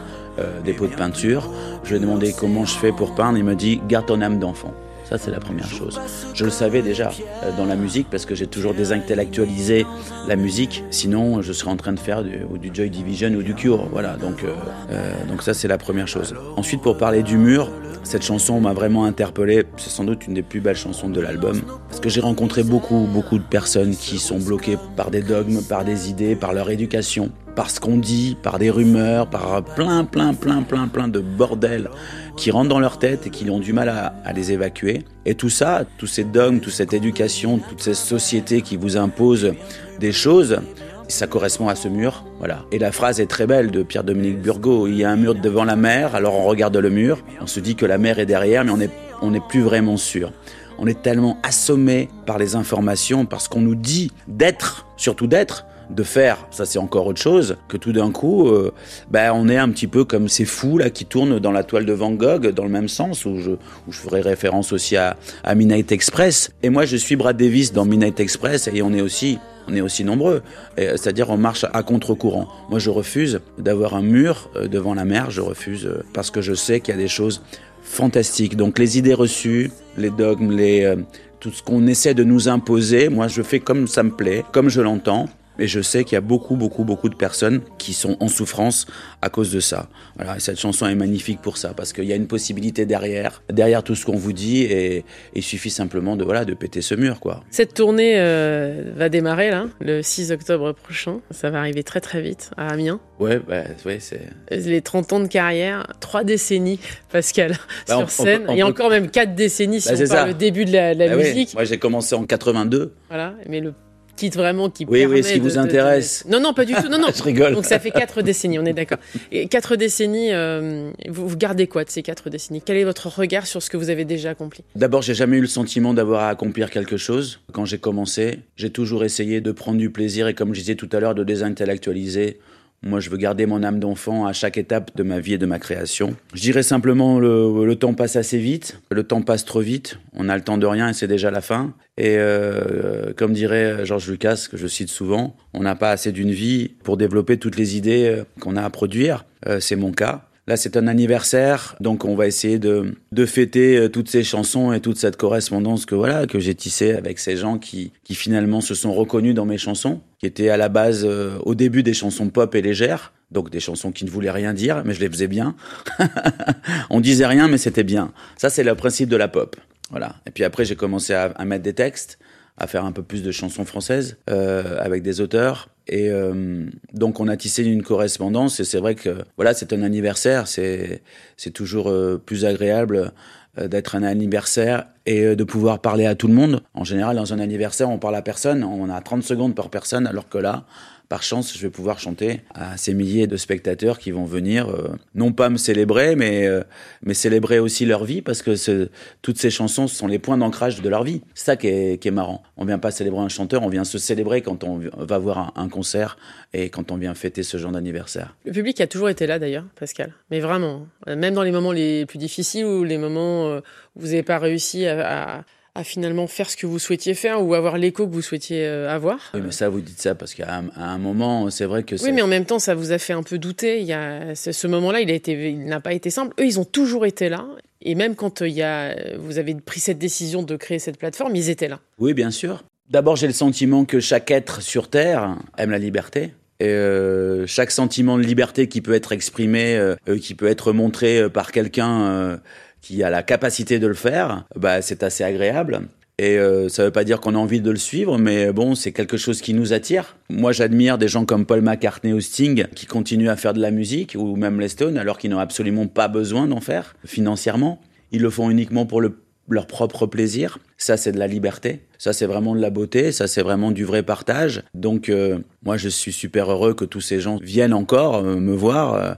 des 0.63 0.73
pots 0.73 0.87
de 0.87 0.95
peinture. 0.95 1.49
Je 1.83 1.89
lui 1.89 1.97
ai 1.97 1.99
demandé 1.99 2.33
comment 2.37 2.65
je 2.65 2.75
fais 2.77 2.91
pour 2.91 3.15
peindre. 3.15 3.37
Il 3.37 3.43
m'a 3.43 3.55
dit 3.55 3.81
garde 3.87 4.05
ton 4.05 4.21
âme 4.21 4.37
d'enfant. 4.39 4.73
Ça, 5.09 5.17
c'est 5.17 5.31
la 5.31 5.39
première 5.39 5.69
chose. 5.69 6.01
Je 6.33 6.43
le 6.43 6.49
savais 6.49 6.81
déjà 6.81 7.11
euh, 7.43 7.55
dans 7.55 7.63
la 7.63 7.77
musique 7.77 8.07
parce 8.11 8.25
que 8.25 8.35
j'ai 8.35 8.47
toujours 8.47 8.73
désintellectualisé 8.73 9.85
la 10.27 10.35
musique. 10.35 10.83
Sinon, 10.91 11.41
je 11.41 11.53
serais 11.53 11.71
en 11.71 11.77
train 11.77 11.93
de 11.93 11.99
faire 11.99 12.23
du, 12.25 12.71
Joy 12.73 12.89
Division 12.89 13.29
ou 13.29 13.41
du 13.41 13.53
Cure. 13.55 13.87
Voilà, 13.89 14.17
donc, 14.17 14.43
euh, 14.43 14.53
euh, 14.91 15.13
donc 15.29 15.43
ça, 15.43 15.53
c'est 15.53 15.69
la 15.69 15.77
première 15.77 16.09
chose. 16.09 16.35
Ensuite, 16.57 16.81
pour 16.81 16.97
parler 16.97 17.23
du 17.23 17.37
mur, 17.37 17.71
cette 18.03 18.23
chanson 18.23 18.59
m'a 18.59 18.73
vraiment 18.73 19.05
interpellé. 19.05 19.63
C'est 19.77 19.89
sans 19.89 20.03
doute 20.03 20.27
une 20.27 20.33
des 20.33 20.41
plus 20.41 20.59
belles 20.59 20.75
chansons 20.75 21.07
de 21.07 21.21
l'album. 21.21 21.61
Parce 21.87 22.01
que 22.01 22.09
j'ai 22.09 22.21
rencontré 22.21 22.63
beaucoup, 22.63 23.07
beaucoup 23.09 23.37
de 23.37 23.43
personnes 23.43 23.95
qui 23.95 24.19
sont 24.19 24.39
bloquées 24.39 24.77
par 24.97 25.09
des 25.09 25.21
dogmes, 25.21 25.61
par 25.61 25.85
des 25.85 26.09
idées, 26.09 26.35
par 26.35 26.51
leur 26.51 26.69
éducation, 26.69 27.31
par 27.57 27.71
ce 27.71 27.79
qu'on 27.79 27.97
dit, 27.97 28.37
par 28.43 28.59
des 28.59 28.69
rumeurs, 28.69 29.27
par 29.27 29.63
plein, 29.63 30.05
plein, 30.05 30.35
plein, 30.35 30.61
plein, 30.61 30.87
plein 30.87 31.07
de 31.07 31.19
bordel 31.19 31.89
qui 32.35 32.51
rentrent 32.51 32.69
dans 32.69 32.79
leur 32.79 32.99
tête 32.99 33.25
et 33.25 33.29
qui 33.31 33.49
ont 33.49 33.57
du 33.57 33.73
mal 33.73 33.89
à, 33.89 34.31
les 34.31 34.51
évacuer. 34.51 35.03
Et 35.25 35.33
tout 35.33 35.49
ça, 35.49 35.83
tous 35.97 36.05
ces 36.05 36.23
dogmes, 36.23 36.59
toute 36.59 36.71
cette 36.71 36.93
éducation, 36.93 37.57
toute 37.57 37.81
cette 37.81 37.95
société 37.95 38.61
qui 38.61 38.77
vous 38.77 38.95
impose 38.95 39.55
des 39.99 40.11
choses, 40.11 40.59
ça 41.07 41.25
correspond 41.25 41.67
à 41.67 41.73
ce 41.73 41.87
mur. 41.87 42.25
Voilà. 42.37 42.63
Et 42.71 42.77
la 42.77 42.91
phrase 42.91 43.19
est 43.19 43.25
très 43.25 43.47
belle 43.47 43.71
de 43.71 43.81
Pierre-Dominique 43.81 44.39
Burgot. 44.39 44.85
Il 44.85 44.95
y 44.95 45.03
a 45.03 45.09
un 45.09 45.15
mur 45.15 45.33
devant 45.33 45.63
la 45.63 45.75
mer, 45.75 46.13
alors 46.13 46.35
on 46.35 46.43
regarde 46.43 46.77
le 46.77 46.91
mur, 46.91 47.23
on 47.41 47.47
se 47.47 47.59
dit 47.59 47.75
que 47.75 47.87
la 47.87 47.97
mer 47.97 48.19
est 48.19 48.27
derrière, 48.27 48.65
mais 48.65 48.71
on 48.71 48.77
n'est 48.77 48.91
on 49.23 49.31
plus 49.47 49.61
vraiment 49.61 49.97
sûr. 49.97 50.31
On 50.77 50.85
est 50.85 51.01
tellement 51.01 51.39
assommé 51.41 52.07
par 52.27 52.37
les 52.37 52.55
informations, 52.55 53.25
parce 53.25 53.47
qu'on 53.47 53.61
nous 53.61 53.73
dit 53.73 54.11
d'être, 54.27 54.85
surtout 54.95 55.25
d'être, 55.25 55.65
de 55.89 56.03
faire, 56.03 56.47
ça 56.51 56.65
c'est 56.65 56.79
encore 56.79 57.07
autre 57.07 57.21
chose, 57.21 57.57
que 57.67 57.77
tout 57.77 57.93
d'un 57.93 58.11
coup, 58.11 58.47
euh, 58.47 58.73
ben, 59.09 59.31
on 59.33 59.47
est 59.47 59.57
un 59.57 59.69
petit 59.69 59.87
peu 59.87 60.03
comme 60.03 60.27
ces 60.27 60.45
fous 60.45 60.77
là 60.77 60.89
qui 60.89 61.05
tournent 61.05 61.39
dans 61.39 61.51
la 61.51 61.63
toile 61.63 61.85
de 61.85 61.93
Van 61.93 62.11
Gogh, 62.11 62.47
dans 62.49 62.63
le 62.63 62.69
même 62.69 62.89
sens, 62.89 63.25
où 63.25 63.37
je, 63.37 63.51
où 63.51 63.91
je 63.91 63.99
ferai 63.99 64.21
référence 64.21 64.71
aussi 64.73 64.97
à, 64.97 65.15
à 65.43 65.55
Midnight 65.55 65.91
Express. 65.91 66.51
Et 66.63 66.69
moi 66.69 66.85
je 66.85 66.97
suis 66.97 67.15
Brad 67.15 67.37
Davis 67.37 67.73
dans 67.73 67.85
Midnight 67.85 68.19
Express, 68.19 68.69
et 68.73 68.81
on 68.81 68.93
est 68.93 69.01
aussi 69.01 69.39
on 69.69 69.75
est 69.75 69.81
aussi 69.81 70.05
nombreux. 70.05 70.43
C'est-à-dire 70.77 71.29
on 71.29 71.35
marche 71.35 71.65
à 71.73 71.83
contre-courant. 71.83 72.47
Moi 72.69 72.79
je 72.79 72.89
refuse 72.89 73.41
d'avoir 73.57 73.95
un 73.95 74.01
mur 74.01 74.49
euh, 74.55 74.67
devant 74.67 74.93
la 74.93 75.03
mer, 75.03 75.29
je 75.29 75.41
refuse 75.41 75.85
euh, 75.85 76.03
parce 76.13 76.31
que 76.31 76.41
je 76.41 76.53
sais 76.53 76.79
qu'il 76.79 76.93
y 76.93 76.97
a 76.97 77.01
des 77.01 77.09
choses 77.09 77.41
fantastiques. 77.81 78.55
Donc 78.55 78.79
les 78.79 78.97
idées 78.97 79.13
reçues, 79.13 79.71
les 79.97 80.09
dogmes, 80.09 80.51
les, 80.51 80.95
tout 81.39 81.51
ce 81.51 81.61
qu'on 81.61 81.87
essaie 81.87 82.13
de 82.13 82.23
nous 82.23 82.49
imposer, 82.49 83.09
moi 83.09 83.27
je 83.27 83.41
fais 83.41 83.59
comme 83.59 83.87
ça 83.87 84.03
me 84.03 84.11
plaît, 84.11 84.43
comme 84.51 84.69
je 84.69 84.81
l'entends. 84.81 85.27
Et 85.59 85.67
je 85.67 85.81
sais 85.81 86.03
qu'il 86.03 86.13
y 86.13 86.17
a 86.17 86.21
beaucoup, 86.21 86.55
beaucoup, 86.55 86.83
beaucoup 86.83 87.09
de 87.09 87.15
personnes 87.15 87.61
qui 87.77 87.93
sont 87.93 88.17
en 88.19 88.27
souffrance 88.27 88.85
à 89.21 89.29
cause 89.29 89.51
de 89.51 89.59
ça. 89.59 89.89
Voilà, 90.15 90.37
et 90.37 90.39
cette 90.39 90.59
chanson 90.59 90.87
est 90.87 90.95
magnifique 90.95 91.41
pour 91.41 91.57
ça, 91.57 91.73
parce 91.75 91.93
qu'il 91.93 92.05
y 92.05 92.13
a 92.13 92.15
une 92.15 92.27
possibilité 92.27 92.85
derrière, 92.85 93.41
derrière 93.51 93.83
tout 93.83 93.95
ce 93.95 94.05
qu'on 94.05 94.17
vous 94.17 94.33
dit, 94.33 94.63
et 94.63 95.03
il 95.33 95.43
suffit 95.43 95.69
simplement 95.69 96.15
de, 96.15 96.23
voilà, 96.23 96.45
de 96.45 96.53
péter 96.53 96.81
ce 96.81 96.95
mur. 96.95 97.19
Quoi. 97.19 97.43
Cette 97.49 97.73
tournée 97.73 98.15
euh, 98.17 98.91
va 98.95 99.09
démarrer 99.09 99.49
là, 99.49 99.67
le 99.79 100.01
6 100.01 100.31
octobre 100.31 100.73
prochain. 100.73 101.19
Ça 101.31 101.49
va 101.49 101.59
arriver 101.59 101.83
très 101.83 102.01
très 102.01 102.21
vite 102.21 102.51
à 102.57 102.69
Amiens. 102.69 102.99
Ouais, 103.19 103.39
bah, 103.39 103.63
ouais 103.85 103.97
c'est. 103.99 104.21
Les 104.51 104.81
30 104.81 105.13
ans 105.13 105.19
de 105.19 105.27
carrière, 105.27 105.87
3 105.99 106.23
décennies, 106.23 106.79
Pascal, 107.11 107.57
bah, 107.87 107.97
sur 107.97 108.09
scène. 108.11 108.45
Il 108.49 108.57
y 108.57 108.61
a 108.61 108.67
encore 108.67 108.89
même 108.89 109.09
4 109.09 109.35
décennies 109.35 109.81
si 109.81 109.89
bah, 109.89 109.99
on 110.03 110.07
parle 110.07 110.27
le 110.29 110.33
début 110.35 110.65
de 110.65 110.71
la, 110.71 110.93
bah 110.93 111.15
musique. 111.15 111.53
Moi 111.53 111.63
j'ai 111.63 111.77
commencé 111.77 112.15
en 112.15 112.25
82. 112.25 112.93
Voilà, 113.09 113.33
mais 113.47 113.59
le 113.59 113.73
titre 114.17 114.37
vraiment 114.37 114.69
qui 114.69 114.85
oui, 114.85 115.05
oui, 115.05 115.23
ce 115.23 115.33
qui 115.33 115.39
vous 115.39 115.57
intéresse. 115.57 116.25
Non, 116.27 116.41
non, 116.41 116.53
pas 116.53 116.65
du 116.65 116.73
tout. 116.73 116.89
Non, 116.89 116.99
non. 116.99 117.07
je 117.15 117.23
rigole. 117.23 117.53
Donc 117.53 117.65
ça 117.65 117.79
fait 117.79 117.91
quatre 117.91 118.21
décennies, 118.21 118.59
on 118.59 118.65
est 118.65 118.73
d'accord. 118.73 118.97
Et 119.31 119.47
quatre 119.47 119.77
décennies, 119.77 120.33
euh, 120.33 120.91
vous, 121.07 121.29
vous, 121.29 121.37
gardez 121.37 121.67
quoi 121.67 121.85
de 121.85 121.89
ces 121.89 122.03
quatre 122.03 122.29
décennies? 122.29 122.61
Quel 122.63 122.77
est 122.77 122.83
votre 122.83 123.07
regard 123.07 123.47
sur 123.47 123.63
ce 123.63 123.69
que 123.69 123.77
vous 123.77 123.89
avez 123.89 124.03
déjà 124.03 124.31
accompli? 124.31 124.63
D'abord, 124.75 125.01
j'ai 125.01 125.13
jamais 125.13 125.37
eu 125.37 125.41
le 125.41 125.47
sentiment 125.47 125.93
d'avoir 125.93 126.23
à 126.23 126.29
accomplir 126.29 126.69
quelque 126.69 126.97
chose. 126.97 127.39
Quand 127.53 127.65
j'ai 127.65 127.77
commencé, 127.77 128.39
j'ai 128.57 128.71
toujours 128.71 129.05
essayé 129.05 129.39
de 129.39 129.51
prendre 129.51 129.77
du 129.77 129.89
plaisir 129.89 130.27
et, 130.27 130.33
comme 130.33 130.53
je 130.53 130.59
disais 130.59 130.75
tout 130.75 130.89
à 130.91 130.99
l'heure, 130.99 131.15
de 131.15 131.23
désintellectualiser 131.23 132.39
moi, 132.83 132.99
je 132.99 133.09
veux 133.09 133.17
garder 133.17 133.45
mon 133.47 133.63
âme 133.63 133.79
d'enfant 133.79 134.27
à 134.27 134.33
chaque 134.33 134.57
étape 134.57 134.95
de 134.95 135.03
ma 135.03 135.19
vie 135.19 135.33
et 135.33 135.37
de 135.37 135.45
ma 135.47 135.57
création. 135.57 136.15
Je 136.33 136.41
dirais 136.41 136.63
simplement, 136.63 137.19
le, 137.19 137.65
le, 137.65 137.75
temps 137.75 137.95
passe 137.95 138.15
assez 138.15 138.37
vite, 138.37 138.79
le 138.91 139.03
temps 139.03 139.23
passe 139.23 139.45
trop 139.45 139.61
vite, 139.61 139.99
on 140.13 140.29
a 140.29 140.35
le 140.35 140.43
temps 140.43 140.59
de 140.59 140.65
rien 140.67 140.89
et 140.89 140.93
c'est 140.93 141.07
déjà 141.07 141.31
la 141.31 141.41
fin. 141.41 141.73
Et 141.97 142.17
euh, 142.17 143.13
comme 143.15 143.33
dirait 143.33 143.85
Georges 143.85 144.09
Lucas, 144.09 144.47
que 144.49 144.57
je 144.57 144.67
cite 144.67 144.89
souvent, 144.89 145.35
on 145.53 145.61
n'a 145.61 145.75
pas 145.75 145.89
assez 145.89 146.11
d'une 146.11 146.31
vie 146.31 146.69
pour 146.83 146.97
développer 146.97 147.37
toutes 147.37 147.57
les 147.57 147.77
idées 147.77 148.07
euh, 148.07 148.23
qu'on 148.39 148.55
a 148.55 148.63
à 148.63 148.69
produire. 148.69 149.25
Euh, 149.47 149.59
c'est 149.59 149.75
mon 149.75 149.91
cas. 149.91 150.26
Là, 150.47 150.55
c'est 150.55 150.77
un 150.77 150.87
anniversaire, 150.87 151.75
donc 151.81 152.05
on 152.05 152.15
va 152.15 152.25
essayer 152.25 152.57
de, 152.57 152.95
de 153.11 153.25
fêter 153.25 153.77
euh, 153.77 153.89
toutes 153.89 154.09
ces 154.09 154.23
chansons 154.23 154.71
et 154.71 154.79
toute 154.79 154.95
cette 154.95 155.17
correspondance 155.17 155.85
que 155.85 155.93
voilà 155.93 156.25
que 156.25 156.39
j'ai 156.39 156.55
tissée 156.55 156.93
avec 156.93 157.19
ces 157.19 157.35
gens 157.35 157.57
qui, 157.57 157.91
qui 158.05 158.15
finalement 158.15 158.61
se 158.61 158.73
sont 158.73 158.93
reconnus 158.93 159.35
dans 159.35 159.45
mes 159.45 159.57
chansons, 159.57 159.99
qui 160.19 160.25
étaient 160.25 160.47
à 160.47 160.55
la 160.55 160.69
base 160.69 161.03
euh, 161.05 161.37
au 161.43 161.53
début 161.53 161.83
des 161.83 161.93
chansons 161.93 162.29
pop 162.29 162.55
et 162.55 162.61
légères, 162.61 163.11
donc 163.29 163.49
des 163.49 163.59
chansons 163.59 163.91
qui 163.91 164.05
ne 164.05 164.09
voulaient 164.09 164.31
rien 164.31 164.53
dire, 164.53 164.83
mais 164.85 164.93
je 164.93 165.01
les 165.01 165.09
faisais 165.09 165.27
bien. 165.27 165.53
on 166.89 167.01
disait 167.01 167.27
rien, 167.27 167.49
mais 167.49 167.57
c'était 167.57 167.83
bien. 167.83 168.13
Ça, 168.37 168.49
c'est 168.49 168.63
le 168.63 168.73
principe 168.73 169.09
de 169.09 169.17
la 169.17 169.27
pop. 169.27 169.57
Voilà. 169.89 170.15
Et 170.25 170.31
puis 170.31 170.45
après, 170.45 170.63
j'ai 170.63 170.77
commencé 170.77 171.13
à, 171.13 171.25
à 171.25 171.43
mettre 171.43 171.63
des 171.63 171.73
textes 171.73 172.19
à 172.57 172.67
faire 172.67 172.85
un 172.85 172.91
peu 172.91 173.03
plus 173.03 173.23
de 173.23 173.31
chansons 173.31 173.65
françaises 173.65 174.17
euh, 174.29 174.77
avec 174.79 175.03
des 175.03 175.21
auteurs. 175.21 175.69
Et 175.87 176.09
euh, 176.09 176.65
donc 176.93 177.19
on 177.19 177.27
a 177.27 177.37
tissé 177.37 177.63
une 177.63 177.83
correspondance 177.83 178.59
et 178.59 178.65
c'est 178.65 178.79
vrai 178.79 178.95
que 178.95 179.17
voilà 179.37 179.53
c'est 179.53 179.71
un 179.71 179.83
anniversaire, 179.83 180.47
c'est 180.47 181.01
c'est 181.37 181.51
toujours 181.51 181.89
euh, 181.89 182.21
plus 182.23 182.43
agréable 182.45 183.13
euh, 183.57 183.67
d'être 183.67 183.95
un 183.95 184.03
anniversaire 184.03 184.85
et 185.05 185.23
euh, 185.23 185.35
de 185.35 185.43
pouvoir 185.45 185.79
parler 185.79 186.05
à 186.05 186.15
tout 186.15 186.27
le 186.27 186.33
monde. 186.33 186.61
En 186.73 186.83
général 186.83 187.15
dans 187.15 187.31
un 187.31 187.39
anniversaire 187.39 187.89
on 187.89 187.99
parle 187.99 188.15
à 188.15 188.21
personne, 188.21 188.63
on 188.63 188.89
a 188.89 188.99
30 188.99 189.23
secondes 189.23 189.55
par 189.55 189.69
personne 189.69 190.05
alors 190.05 190.27
que 190.27 190.37
là 190.37 190.65
par 191.09 191.23
chance, 191.23 191.57
je 191.57 191.61
vais 191.61 191.69
pouvoir 191.69 191.99
chanter 191.99 192.41
à 192.53 192.75
ces 192.77 192.93
milliers 192.93 193.27
de 193.27 193.37
spectateurs 193.37 193.97
qui 193.97 194.11
vont 194.11 194.25
venir, 194.25 194.69
euh, 194.69 194.89
non 195.15 195.31
pas 195.31 195.49
me 195.49 195.57
célébrer, 195.57 196.15
mais, 196.15 196.45
euh, 196.45 196.63
mais 197.01 197.13
célébrer 197.13 197.59
aussi 197.59 197.85
leur 197.85 198.03
vie, 198.03 198.21
parce 198.21 198.41
que 198.41 198.89
toutes 199.21 199.37
ces 199.37 199.49
chansons 199.49 199.87
sont 199.87 200.07
les 200.07 200.19
points 200.19 200.37
d'ancrage 200.37 200.81
de 200.81 200.89
leur 200.89 201.03
vie. 201.03 201.21
C'est 201.33 201.45
ça 201.45 201.55
qui 201.55 201.67
est, 201.67 202.01
qui 202.01 202.09
est 202.09 202.11
marrant. 202.11 202.43
On 202.57 202.65
vient 202.65 202.79
pas 202.79 202.91
célébrer 202.91 203.21
un 203.21 203.29
chanteur, 203.29 203.63
on 203.63 203.69
vient 203.69 203.85
se 203.85 203.97
célébrer 203.97 204.41
quand 204.41 204.63
on 204.63 204.79
va 204.97 205.17
voir 205.17 205.53
un, 205.55 205.69
concert 205.69 206.17
et 206.53 206.69
quand 206.69 206.91
on 206.91 206.97
vient 206.97 207.13
fêter 207.13 207.43
ce 207.43 207.57
genre 207.57 207.71
d'anniversaire. 207.71 208.35
Le 208.45 208.51
public 208.51 208.79
a 208.81 208.87
toujours 208.87 209.09
été 209.09 209.27
là 209.27 209.39
d'ailleurs, 209.39 209.65
Pascal. 209.79 210.13
Mais 210.31 210.39
vraiment, 210.39 210.87
même 211.05 211.33
dans 211.33 211.43
les 211.43 211.51
moments 211.51 211.71
les 211.71 212.05
plus 212.05 212.17
difficiles 212.17 212.65
ou 212.65 212.83
les 212.83 212.97
moments 212.97 213.47
euh, 213.47 213.59
où 213.95 214.01
vous 214.01 214.07
n'avez 214.07 214.23
pas 214.23 214.39
réussi 214.39 214.87
à 214.87 215.43
finalement 215.83 216.27
faire 216.27 216.49
ce 216.49 216.57
que 216.57 216.65
vous 216.65 216.79
souhaitiez 216.79 217.13
faire 217.13 217.43
ou 217.43 217.53
avoir 217.53 217.77
l'écho 217.77 218.07
que 218.07 218.13
vous 218.13 218.21
souhaitiez 218.21 218.65
euh, 218.65 218.89
avoir. 218.89 219.31
Oui, 219.33 219.41
mais 219.43 219.51
ça, 219.51 219.69
vous 219.69 219.81
dites 219.81 219.99
ça 219.99 220.15
parce 220.15 220.33
qu'à 220.33 220.57
un, 220.57 220.65
un, 220.75 220.97
moment, 220.97 221.49
c'est 221.49 221.65
vrai 221.65 221.83
que. 221.83 221.95
Oui, 222.03 222.11
mais 222.11 222.21
en 222.21 222.27
même 222.27 222.45
temps, 222.45 222.59
ça 222.59 222.75
vous 222.75 222.91
a 222.91 222.97
fait 222.97 223.13
un 223.13 223.23
peu 223.23 223.37
douter. 223.37 223.79
Il 223.81 223.85
y 223.85 223.93
a 223.93 224.35
ce 224.35 224.67
moment-là, 224.67 225.01
il 225.01 225.11
a 225.11 225.13
été, 225.13 225.51
il 225.51 225.65
n'a 225.65 225.79
pas 225.79 225.93
été 225.93 226.09
simple. 226.09 226.33
Eux, 226.39 226.45
ils 226.45 226.59
ont 226.59 226.65
toujours 226.65 227.05
été 227.05 227.29
là. 227.29 227.45
Et 227.81 227.95
même 227.95 228.15
quand 228.15 228.41
euh, 228.41 228.47
il 228.47 228.55
y 228.55 228.63
a, 228.63 228.95
vous 229.17 229.37
avez 229.37 229.55
pris 229.55 229.79
cette 229.79 229.99
décision 229.99 230.43
de 230.43 230.55
créer 230.55 230.79
cette 230.79 230.97
plateforme, 230.97 231.35
ils 231.35 231.49
étaient 231.49 231.67
là. 231.67 231.79
Oui, 231.99 232.13
bien 232.13 232.31
sûr. 232.31 232.63
D'abord, 232.89 233.15
j'ai 233.15 233.27
le 233.27 233.33
sentiment 233.33 233.85
que 233.85 233.99
chaque 233.99 234.31
être 234.31 234.61
sur 234.61 234.89
Terre 234.89 235.35
aime 235.57 235.71
la 235.71 235.79
liberté. 235.79 236.33
Et 236.59 236.69
euh, 236.69 237.45
chaque 237.45 237.69
sentiment 237.69 238.17
de 238.17 238.23
liberté 238.23 238.67
qui 238.67 238.81
peut 238.81 238.93
être 238.93 239.11
exprimé, 239.11 239.77
euh, 239.77 239.95
qui 240.19 240.33
peut 240.33 240.47
être 240.47 240.73
montré 240.73 241.29
par 241.29 241.51
quelqu'un 241.51 242.39
qui 242.87 243.03
a 243.03 243.09
la 243.09 243.21
capacité 243.21 243.79
de 243.79 243.87
le 243.87 243.93
faire, 243.93 244.45
bah, 244.55 244.81
c'est 244.81 245.03
assez 245.03 245.23
agréable. 245.23 245.81
Et 246.19 246.37
ça 246.69 246.81
ne 246.81 246.87
veut 246.87 246.91
pas 246.91 247.03
dire 247.03 247.19
qu'on 247.19 247.35
a 247.35 247.37
envie 247.37 247.61
de 247.61 247.69
le 247.69 247.77
suivre, 247.77 248.17
mais 248.17 248.51
bon, 248.51 248.73
c'est 248.73 248.91
quelque 248.91 249.17
chose 249.17 249.39
qui 249.39 249.53
nous 249.53 249.71
attire. 249.71 250.17
Moi, 250.31 250.51
j'admire 250.51 250.97
des 250.97 251.07
gens 251.07 251.25
comme 251.25 251.45
Paul 251.45 251.61
McCartney 251.61 252.11
ou 252.11 252.21
Sting 252.21 252.65
qui 252.73 252.87
continuent 252.87 253.29
à 253.29 253.35
faire 253.35 253.53
de 253.53 253.61
la 253.61 253.69
musique, 253.69 254.15
ou 254.17 254.35
même 254.35 254.59
les 254.59 254.69
Stones, 254.69 254.97
alors 254.97 255.19
qu'ils 255.19 255.29
n'ont 255.29 255.37
absolument 255.37 255.85
pas 255.85 256.07
besoin 256.07 256.47
d'en 256.47 256.59
faire 256.59 256.95
financièrement. 257.05 257.79
Ils 258.11 258.23
le 258.23 258.31
font 258.31 258.49
uniquement 258.49 258.87
pour 258.87 258.99
le 258.99 259.19
leur 259.49 259.67
propre 259.67 260.05
plaisir. 260.05 260.59
Ça, 260.77 260.97
c'est 260.97 261.11
de 261.11 261.19
la 261.19 261.27
liberté. 261.27 261.81
Ça, 261.97 262.13
c'est 262.13 262.25
vraiment 262.25 262.55
de 262.55 262.61
la 262.61 262.69
beauté. 262.69 263.11
Ça, 263.11 263.27
c'est 263.27 263.41
vraiment 263.41 263.71
du 263.71 263.85
vrai 263.85 264.03
partage. 264.03 264.63
Donc, 264.73 265.09
euh, 265.09 265.39
moi, 265.63 265.77
je 265.77 265.89
suis 265.89 266.11
super 266.11 266.51
heureux 266.51 266.73
que 266.73 266.85
tous 266.85 267.01
ces 267.01 267.19
gens 267.19 267.37
viennent 267.41 267.73
encore 267.73 268.15
euh, 268.15 268.35
me 268.35 268.53
voir 268.53 268.93
euh, 268.93 269.13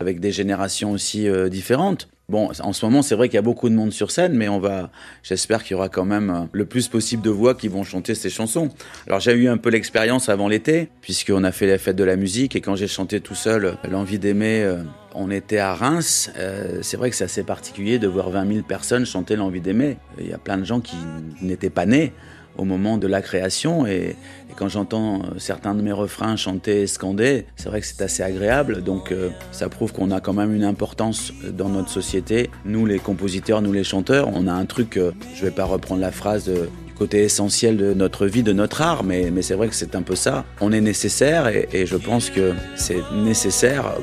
avec 0.00 0.20
des 0.20 0.32
générations 0.32 0.92
aussi 0.92 1.28
différentes. 1.50 2.08
Bon, 2.28 2.50
en 2.58 2.72
ce 2.72 2.84
moment, 2.84 3.02
c'est 3.02 3.14
vrai 3.14 3.28
qu'il 3.28 3.36
y 3.36 3.38
a 3.38 3.42
beaucoup 3.42 3.68
de 3.68 3.74
monde 3.74 3.92
sur 3.92 4.10
scène, 4.10 4.34
mais 4.34 4.48
on 4.48 4.58
va, 4.58 4.90
j'espère 5.22 5.62
qu'il 5.62 5.72
y 5.72 5.74
aura 5.74 5.88
quand 5.88 6.06
même 6.06 6.48
le 6.52 6.64
plus 6.64 6.88
possible 6.88 7.22
de 7.22 7.30
voix 7.30 7.54
qui 7.54 7.68
vont 7.68 7.84
chanter 7.84 8.14
ces 8.14 8.30
chansons. 8.30 8.70
Alors, 9.06 9.20
j'ai 9.20 9.32
eu 9.32 9.48
un 9.48 9.58
peu 9.58 9.68
l'expérience 9.68 10.28
avant 10.28 10.48
l'été, 10.48 10.88
puisqu'on 11.02 11.44
a 11.44 11.52
fait 11.52 11.66
la 11.66 11.78
fête 11.78 11.96
de 11.96 12.04
la 12.04 12.16
musique, 12.16 12.56
et 12.56 12.60
quand 12.60 12.76
j'ai 12.76 12.88
chanté 12.88 13.20
tout 13.20 13.34
seul 13.34 13.76
l'envie 13.90 14.18
d'aimer, 14.18 14.74
on 15.14 15.30
était 15.30 15.58
à 15.58 15.74
Reims. 15.74 16.30
Euh, 16.36 16.80
c'est 16.82 16.96
vrai 16.96 17.10
que 17.10 17.16
c'est 17.16 17.24
assez 17.24 17.44
particulier 17.44 17.98
de 17.98 18.08
voir 18.08 18.30
20 18.30 18.52
000 18.52 18.66
personnes 18.66 19.06
chanter 19.06 19.36
l'envie 19.36 19.60
d'aimer. 19.60 19.96
Il 20.18 20.28
y 20.28 20.32
a 20.32 20.38
plein 20.38 20.58
de 20.58 20.64
gens 20.64 20.80
qui 20.80 20.96
n'étaient 21.40 21.70
pas 21.70 21.86
nés 21.86 22.12
au 22.56 22.64
moment 22.64 22.98
de 22.98 23.06
la 23.06 23.22
création 23.22 23.86
et, 23.86 24.16
quand 24.56 24.68
j'entends 24.68 25.16
euh, 25.16 25.38
certains 25.38 25.74
de 25.74 25.82
mes 25.82 25.90
refrains 25.90 26.36
chanter 26.36 26.82
et 26.82 26.86
scander, 26.86 27.44
c'est 27.56 27.68
vrai 27.68 27.80
que 27.80 27.86
c'est 27.88 28.02
assez 28.02 28.22
agréable. 28.22 28.84
Donc 28.84 29.10
euh, 29.10 29.30
ça 29.50 29.68
prouve 29.68 29.92
qu'on 29.92 30.12
a 30.12 30.20
quand 30.20 30.32
même 30.32 30.54
une 30.54 30.62
importance 30.62 31.32
dans 31.50 31.68
notre 31.68 31.88
société. 31.88 32.50
Nous 32.64 32.86
les 32.86 33.00
compositeurs, 33.00 33.62
nous 33.62 33.72
les 33.72 33.82
chanteurs, 33.82 34.28
on 34.32 34.46
a 34.46 34.52
un 34.52 34.64
truc, 34.64 35.00
je 35.34 35.44
vais 35.44 35.50
pas 35.50 35.64
reprendre 35.64 36.00
la 36.00 36.12
phrase 36.12 36.48
du 36.48 36.92
côté 36.96 37.24
essentiel 37.24 37.76
de 37.76 37.94
notre 37.94 38.26
vie, 38.26 38.44
de 38.44 38.52
notre 38.52 38.80
art, 38.80 39.02
mais 39.02 39.30
c'est 39.42 39.54
vrai 39.54 39.66
que 39.66 39.74
c'est 39.74 39.96
un 39.96 40.02
peu 40.02 40.14
ça. 40.14 40.44
On 40.60 40.70
est 40.70 40.80
nécessaire 40.80 41.48
et, 41.48 41.84
je 41.84 41.96
pense 41.96 42.30
que 42.30 42.52
c'est 42.76 43.02
nécessaire 43.12 43.96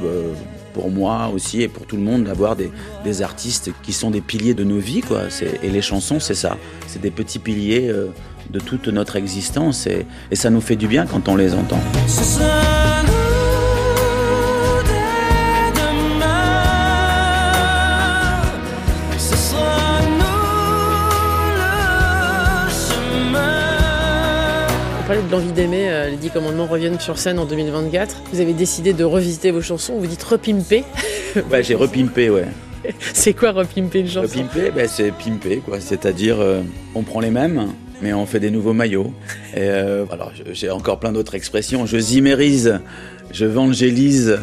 pour 0.74 0.90
moi 0.90 1.32
aussi 1.34 1.62
et 1.62 1.68
pour 1.68 1.86
tout 1.86 1.96
le 1.96 2.02
monde 2.02 2.26
d'avoir 2.26 2.56
des, 2.56 2.72
artistes 3.22 3.72
qui 3.84 3.94
sont 3.94 4.12
des 4.12 4.22
piliers 4.22 4.54
de 4.54 4.64
nos 4.64 4.80
vies. 4.80 5.02
Et 5.62 5.70
les 5.70 5.82
chansons, 5.82 6.20
c'est 6.20 6.36
ça. 6.36 6.58
C'est 6.88 7.02
des 7.02 7.12
petits 7.12 7.40
piliers 7.40 7.90
euh, 7.90 8.08
de 8.50 8.60
toute 8.60 8.88
notre 8.88 9.16
existence 9.16 9.88
et, 9.88 10.06
ça 10.34 10.50
nous 10.50 10.62
fait 10.62 10.76
du 10.76 10.88
bien 10.88 11.06
quand 11.06 11.28
on 11.28 11.36
les 11.36 11.54
entend. 11.54 11.80
De 25.20 25.32
l'envie 25.32 25.52
d'aimer, 25.52 25.90
euh, 25.90 26.10
les 26.10 26.16
10 26.16 26.30
commandements 26.30 26.68
reviennent 26.68 27.00
sur 27.00 27.18
scène 27.18 27.38
en 27.38 27.46
2024. 27.46 28.22
Vous 28.32 28.40
avez 28.40 28.54
décidé 28.54 28.94
de 28.94 29.04
revisiter 29.04 29.52
vos 29.52 29.62
chansons, 29.62 29.98
vous 29.98 30.08
dites 30.08 30.24
repimper. 30.24 30.86
ouais, 31.52 31.64
j'ai 31.64 31.76
repimpé, 31.76 32.30
ouais. 32.30 32.48
C'est 33.14 33.34
quoi 33.34 33.52
repimper 33.52 34.00
une 34.00 34.08
chanson? 34.08 34.22
Repimper, 34.22 34.72
ben, 34.72 34.88
c'est 34.88 35.12
pimper, 35.12 35.58
quoi. 35.58 35.82
C'est-à-dire, 35.82 36.40
euh, 36.40 36.62
on 36.96 37.04
prend 37.04 37.20
les 37.20 37.30
mêmes, 37.30 37.74
mais 38.02 38.14
on 38.14 38.26
fait 38.26 38.40
des 38.40 38.52
nouveaux 38.52 38.74
maillots. 38.74 39.14
Et 39.54 39.60
euh, 39.60 40.06
alors, 40.12 40.32
j'ai 40.54 40.70
encore 40.70 41.00
plein 41.00 41.12
d'autres 41.12 41.36
expressions. 41.36 41.86
Je 41.86 41.98
zimérise, 41.98 42.80
je 43.32 43.46
évangélise. 43.46 44.40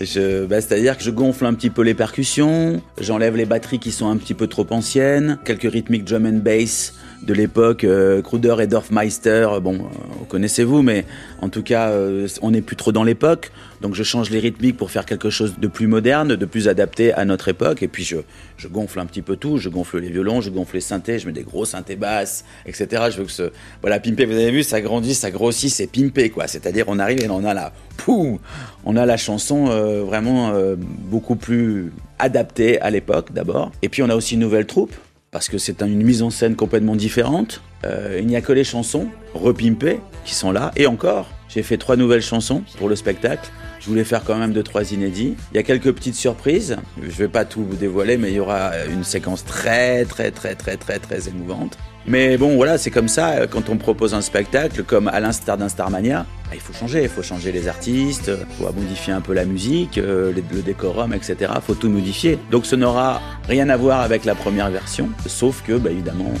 Je, 0.00 0.46
bah, 0.46 0.62
c'est-à-dire 0.62 0.96
que 0.96 1.04
je 1.04 1.10
gonfle 1.10 1.44
un 1.44 1.54
petit 1.54 1.70
peu 1.70 1.82
les 1.82 1.94
percussions, 1.94 2.82
j'enlève 3.00 3.36
les 3.36 3.46
batteries 3.46 3.78
qui 3.78 3.92
sont 3.92 4.08
un 4.08 4.16
petit 4.16 4.34
peu 4.34 4.46
trop 4.46 4.66
anciennes, 4.70 5.38
quelques 5.44 5.70
rythmiques 5.70 6.04
drum 6.04 6.26
and 6.26 6.40
bass 6.42 6.94
de 7.22 7.34
l'époque, 7.34 7.84
euh, 7.84 8.22
Kruder 8.22 8.56
et 8.60 8.66
Dorfmeister, 8.66 9.48
bon, 9.62 9.74
euh, 9.74 10.24
connaissez-vous, 10.28 10.82
mais 10.82 11.04
en 11.40 11.48
tout 11.48 11.62
cas, 11.62 11.88
euh, 11.90 12.28
on 12.42 12.50
n'est 12.50 12.60
plus 12.60 12.76
trop 12.76 12.92
dans 12.92 13.04
l'époque. 13.04 13.50
Donc 13.82 13.94
je 13.94 14.02
change 14.02 14.30
les 14.30 14.38
rythmiques 14.38 14.76
pour 14.76 14.90
faire 14.90 15.04
quelque 15.04 15.28
chose 15.28 15.56
de 15.58 15.66
plus 15.66 15.86
moderne, 15.86 16.34
de 16.36 16.46
plus 16.46 16.68
adapté 16.68 17.12
à 17.12 17.24
notre 17.24 17.48
époque. 17.48 17.82
Et 17.82 17.88
puis 17.88 18.04
je, 18.04 18.68
gonfle 18.68 19.00
un 19.00 19.06
petit 19.06 19.22
peu 19.22 19.36
tout. 19.36 19.58
Je 19.58 19.68
gonfle 19.68 19.98
les 19.98 20.08
violons, 20.08 20.40
je 20.40 20.50
gonfle 20.50 20.76
les 20.76 20.80
synthés, 20.80 21.18
je 21.18 21.26
mets 21.26 21.32
des 21.32 21.42
gros 21.42 21.64
synthés 21.64 21.96
basses, 21.96 22.44
etc. 22.64 23.04
Je 23.10 23.18
veux 23.18 23.24
que 23.24 23.32
ce. 23.32 23.50
Voilà, 23.82 24.00
pimpé, 24.00 24.24
vous 24.24 24.32
avez 24.32 24.50
vu, 24.50 24.62
ça 24.62 24.80
grandit, 24.80 25.14
ça 25.14 25.30
grossit, 25.30 25.70
c'est 25.70 25.86
pimpé, 25.86 26.30
quoi. 26.30 26.46
C'est-à-dire, 26.46 26.86
on 26.88 26.98
arrive 26.98 27.22
et 27.22 27.28
on 27.28 27.44
a 27.44 27.54
la. 27.54 27.72
Poum 27.96 28.38
On 28.84 28.96
a 28.96 29.06
la 29.06 29.16
chanson 29.16 29.68
euh, 29.68 30.02
vraiment 30.02 30.52
beaucoup 30.76 31.36
plus 31.36 31.92
adaptée 32.18 32.80
à 32.80 32.90
l'époque, 32.90 33.32
d'abord. 33.32 33.72
Et 33.82 33.88
puis 33.88 34.02
on 34.02 34.08
a 34.08 34.14
aussi 34.14 34.34
une 34.34 34.40
nouvelle 34.40 34.66
troupe 34.66 34.94
parce 35.36 35.50
que 35.50 35.58
c'est 35.58 35.82
une 35.82 36.02
mise 36.02 36.22
en 36.22 36.30
scène 36.30 36.56
complètement 36.56 36.96
différente. 36.96 37.60
Euh, 37.84 38.16
il 38.18 38.26
n'y 38.26 38.36
a 38.36 38.40
que 38.40 38.54
les 38.54 38.64
chansons 38.64 39.08
repimpées 39.34 40.00
qui 40.24 40.34
sont 40.34 40.50
là. 40.50 40.70
Et 40.76 40.86
encore, 40.86 41.28
j'ai 41.50 41.62
fait 41.62 41.76
trois 41.76 41.96
nouvelles 41.96 42.22
chansons 42.22 42.62
pour 42.78 42.88
le 42.88 42.96
spectacle. 42.96 43.50
Je 43.78 43.86
voulais 43.90 44.04
faire 44.04 44.24
quand 44.24 44.36
même 44.36 44.54
deux, 44.54 44.62
trois 44.62 44.92
inédits. 44.92 45.34
Il 45.52 45.56
y 45.56 45.60
a 45.60 45.62
quelques 45.62 45.92
petites 45.92 46.14
surprises. 46.14 46.78
Je 47.02 47.08
ne 47.08 47.12
vais 47.12 47.28
pas 47.28 47.44
tout 47.44 47.62
vous 47.62 47.76
dévoiler, 47.76 48.16
mais 48.16 48.30
il 48.30 48.36
y 48.36 48.40
aura 48.40 48.86
une 48.86 49.04
séquence 49.04 49.44
très, 49.44 50.06
très, 50.06 50.30
très, 50.30 50.54
très, 50.54 50.78
très, 50.78 50.98
très 50.98 51.28
émouvante. 51.28 51.76
Mais 52.08 52.36
bon, 52.36 52.54
voilà, 52.56 52.78
c'est 52.78 52.90
comme 52.90 53.08
ça. 53.08 53.30
Euh, 53.30 53.46
quand 53.48 53.68
on 53.68 53.76
propose 53.76 54.14
un 54.14 54.20
spectacle, 54.20 54.84
comme 54.84 55.08
à 55.08 55.18
l'instar 55.18 55.56
d'un 55.56 55.68
Starmania, 55.68 56.24
bah, 56.44 56.52
il 56.54 56.60
faut 56.60 56.72
changer. 56.72 57.02
Il 57.02 57.08
faut 57.08 57.22
changer 57.22 57.50
les 57.50 57.66
artistes, 57.66 58.30
il 58.30 58.56
faut 58.56 58.72
modifier 58.72 59.12
un 59.12 59.20
peu 59.20 59.34
la 59.34 59.44
musique, 59.44 59.98
euh, 59.98 60.32
le 60.32 60.62
décorum, 60.62 61.12
etc. 61.12 61.52
Il 61.56 61.62
faut 61.62 61.74
tout 61.74 61.88
modifier. 61.88 62.38
Donc 62.50 62.66
ce 62.66 62.76
n'aura 62.76 63.20
rien 63.48 63.68
à 63.68 63.76
voir 63.76 64.00
avec 64.00 64.24
la 64.24 64.34
première 64.34 64.70
version, 64.70 65.08
sauf 65.26 65.62
que, 65.66 65.72
bah, 65.72 65.90
évidemment, 65.90 66.32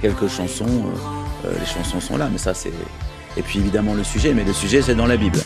quelques 0.00 0.28
chansons, 0.28 0.86
euh, 1.44 1.52
les 1.58 1.66
chansons 1.66 2.00
sont 2.00 2.16
là, 2.16 2.28
mais 2.30 2.38
ça 2.38 2.54
c'est. 2.54 2.72
Et 3.36 3.42
puis 3.42 3.60
évidemment 3.60 3.94
le 3.94 4.04
sujet, 4.04 4.34
mais 4.34 4.44
le 4.44 4.52
sujet 4.52 4.82
c'est 4.82 4.94
dans 4.94 5.06
la 5.06 5.16
Bible. 5.16 5.38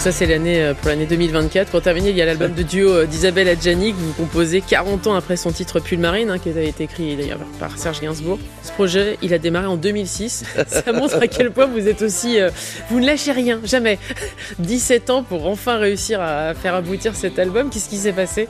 Donc 0.00 0.04
ça 0.04 0.18
c'est 0.18 0.24
l'année 0.24 0.62
euh, 0.62 0.72
pour 0.72 0.88
l'année 0.88 1.04
2024. 1.04 1.70
Pour 1.70 1.82
terminer, 1.82 2.08
il 2.08 2.16
y 2.16 2.22
a 2.22 2.24
l'album 2.24 2.54
de 2.54 2.62
duo 2.62 2.88
euh, 2.88 3.04
d'Isabelle 3.04 3.50
Adjani 3.50 3.92
que 3.92 3.98
vous 3.98 4.14
composez 4.14 4.62
40 4.62 5.08
ans 5.08 5.14
après 5.14 5.36
son 5.36 5.52
titre 5.52 5.78
Pull 5.78 5.98
Marine, 5.98 6.30
hein, 6.30 6.38
qui 6.38 6.48
a 6.48 6.62
été 6.62 6.84
écrit 6.84 7.16
d'ailleurs 7.16 7.40
par 7.58 7.76
Serge 7.76 8.00
Gainsbourg. 8.00 8.38
Ce 8.62 8.72
projet, 8.72 9.18
il 9.20 9.34
a 9.34 9.38
démarré 9.38 9.66
en 9.66 9.76
2006. 9.76 10.44
Ça 10.68 10.92
montre 10.94 11.16
à 11.16 11.26
quel 11.28 11.50
point 11.50 11.66
vous 11.66 11.86
êtes 11.86 12.00
aussi... 12.00 12.40
Euh, 12.40 12.48
vous 12.88 12.98
ne 12.98 13.04
lâchez 13.04 13.32
rien, 13.32 13.60
jamais. 13.62 13.98
17 14.58 15.10
ans 15.10 15.22
pour 15.22 15.46
enfin 15.46 15.76
réussir 15.76 16.22
à 16.22 16.54
faire 16.54 16.74
aboutir 16.74 17.14
cet 17.14 17.38
album. 17.38 17.68
Qu'est-ce 17.68 17.90
qui 17.90 17.98
s'est 17.98 18.14
passé? 18.14 18.48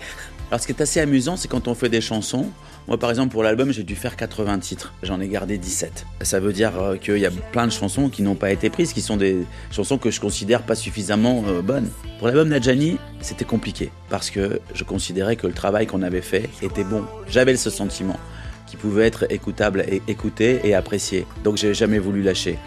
Alors 0.52 0.60
ce 0.60 0.66
qui 0.68 0.72
est 0.72 0.80
assez 0.80 1.00
amusant, 1.00 1.36
c'est 1.36 1.48
quand 1.48 1.66
on 1.66 1.74
fait 1.74 1.88
des 1.88 2.00
chansons, 2.00 2.46
moi, 2.90 2.98
par 2.98 3.11
exemple, 3.11 3.31
pour 3.31 3.44
l'album, 3.44 3.72
j'ai 3.72 3.85
dû 3.85 3.94
faire 3.94 4.16
80 4.16 4.59
titres. 4.59 4.92
J'en 5.05 5.20
ai 5.20 5.29
gardé 5.29 5.59
17. 5.59 6.07
Ça 6.22 6.40
veut 6.40 6.53
dire 6.53 6.72
euh, 6.76 6.96
qu'il 6.96 7.18
y 7.18 7.24
a 7.24 7.31
plein 7.31 7.68
de 7.68 7.72
chansons 7.72 8.09
qui 8.09 8.24
n'ont 8.24 8.35
pas 8.35 8.50
été 8.50 8.68
prises, 8.68 8.92
qui 8.92 9.00
sont 9.00 9.16
des 9.16 9.46
chansons 9.70 9.96
que 9.96 10.11
je 10.11 10.20
considère 10.20 10.62
pas 10.62 10.74
suffisamment 10.74 11.44
euh, 11.46 11.62
bonnes. 11.62 11.88
Pour 12.18 12.26
l'album 12.26 12.48
Nadjani, 12.48 12.98
c'était 13.20 13.44
compliqué 13.44 13.92
parce 14.09 14.29
que 14.29 14.61
je 14.74 14.83
considérais 14.83 15.37
que 15.37 15.46
le 15.46 15.53
travail 15.53 15.87
qu'on 15.87 16.03
avait 16.03 16.20
fait 16.20 16.50
était 16.62 16.83
bon. 16.83 17.05
J'avais 17.29 17.55
ce 17.55 17.70
sentiment 17.70 18.18
qui 18.66 18.76
pouvait 18.76 19.07
être 19.07 19.31
écoutable 19.31 19.85
et 19.88 20.03
écouté 20.09 20.59
et 20.64 20.74
apprécié. 20.74 21.29
Donc, 21.44 21.59
j'ai 21.59 21.74
jamais 21.74 22.00
voulu 22.00 22.22
lâcher. 22.22 22.59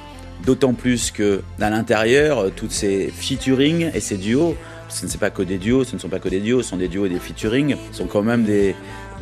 D'autant 0.45 0.73
plus 0.73 1.11
que, 1.11 1.41
à 1.59 1.69
l'intérieur, 1.69 2.39
euh, 2.39 2.49
toutes 2.49 2.71
ces 2.71 3.09
featuring 3.09 3.91
et 3.93 3.99
ces 3.99 4.15
duos, 4.15 4.55
ce 4.93 5.05
ne 5.05 5.11
sont 5.11 5.17
pas 5.17 5.29
que 5.29 5.41
des 5.43 5.57
duos, 5.57 5.83
ce 5.83 5.95
ne 5.95 5.99
sont 5.99 6.09
pas 6.09 6.19
que 6.19 6.29
des 6.29 6.39
duos, 6.39 6.61
ce 6.61 6.69
sont 6.69 6.77
des 6.77 6.87
duos 6.87 7.05
et 7.05 7.09
des 7.09 7.19
featuring, 7.19 7.75
sont 7.91 8.05
quand 8.05 8.21
même 8.21 8.43
des, 8.43 8.75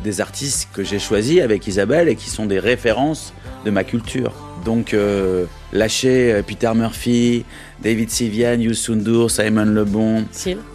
des 0.04 0.20
artistes 0.20 0.68
que 0.72 0.84
j'ai 0.84 0.98
choisis 0.98 1.40
avec 1.40 1.66
Isabelle 1.66 2.08
et 2.08 2.16
qui 2.16 2.30
sont 2.30 2.46
des 2.46 2.58
références 2.58 3.32
de 3.64 3.70
ma 3.70 3.84
culture. 3.84 4.32
Donc 4.64 4.94
euh, 4.94 5.44
lâcher 5.72 6.32
euh, 6.32 6.42
Peter 6.42 6.70
Murphy, 6.74 7.44
David 7.82 8.10
Sivian, 8.10 8.60
Youssou 8.60 9.28
Simon 9.28 9.64
Lebon, 9.64 10.24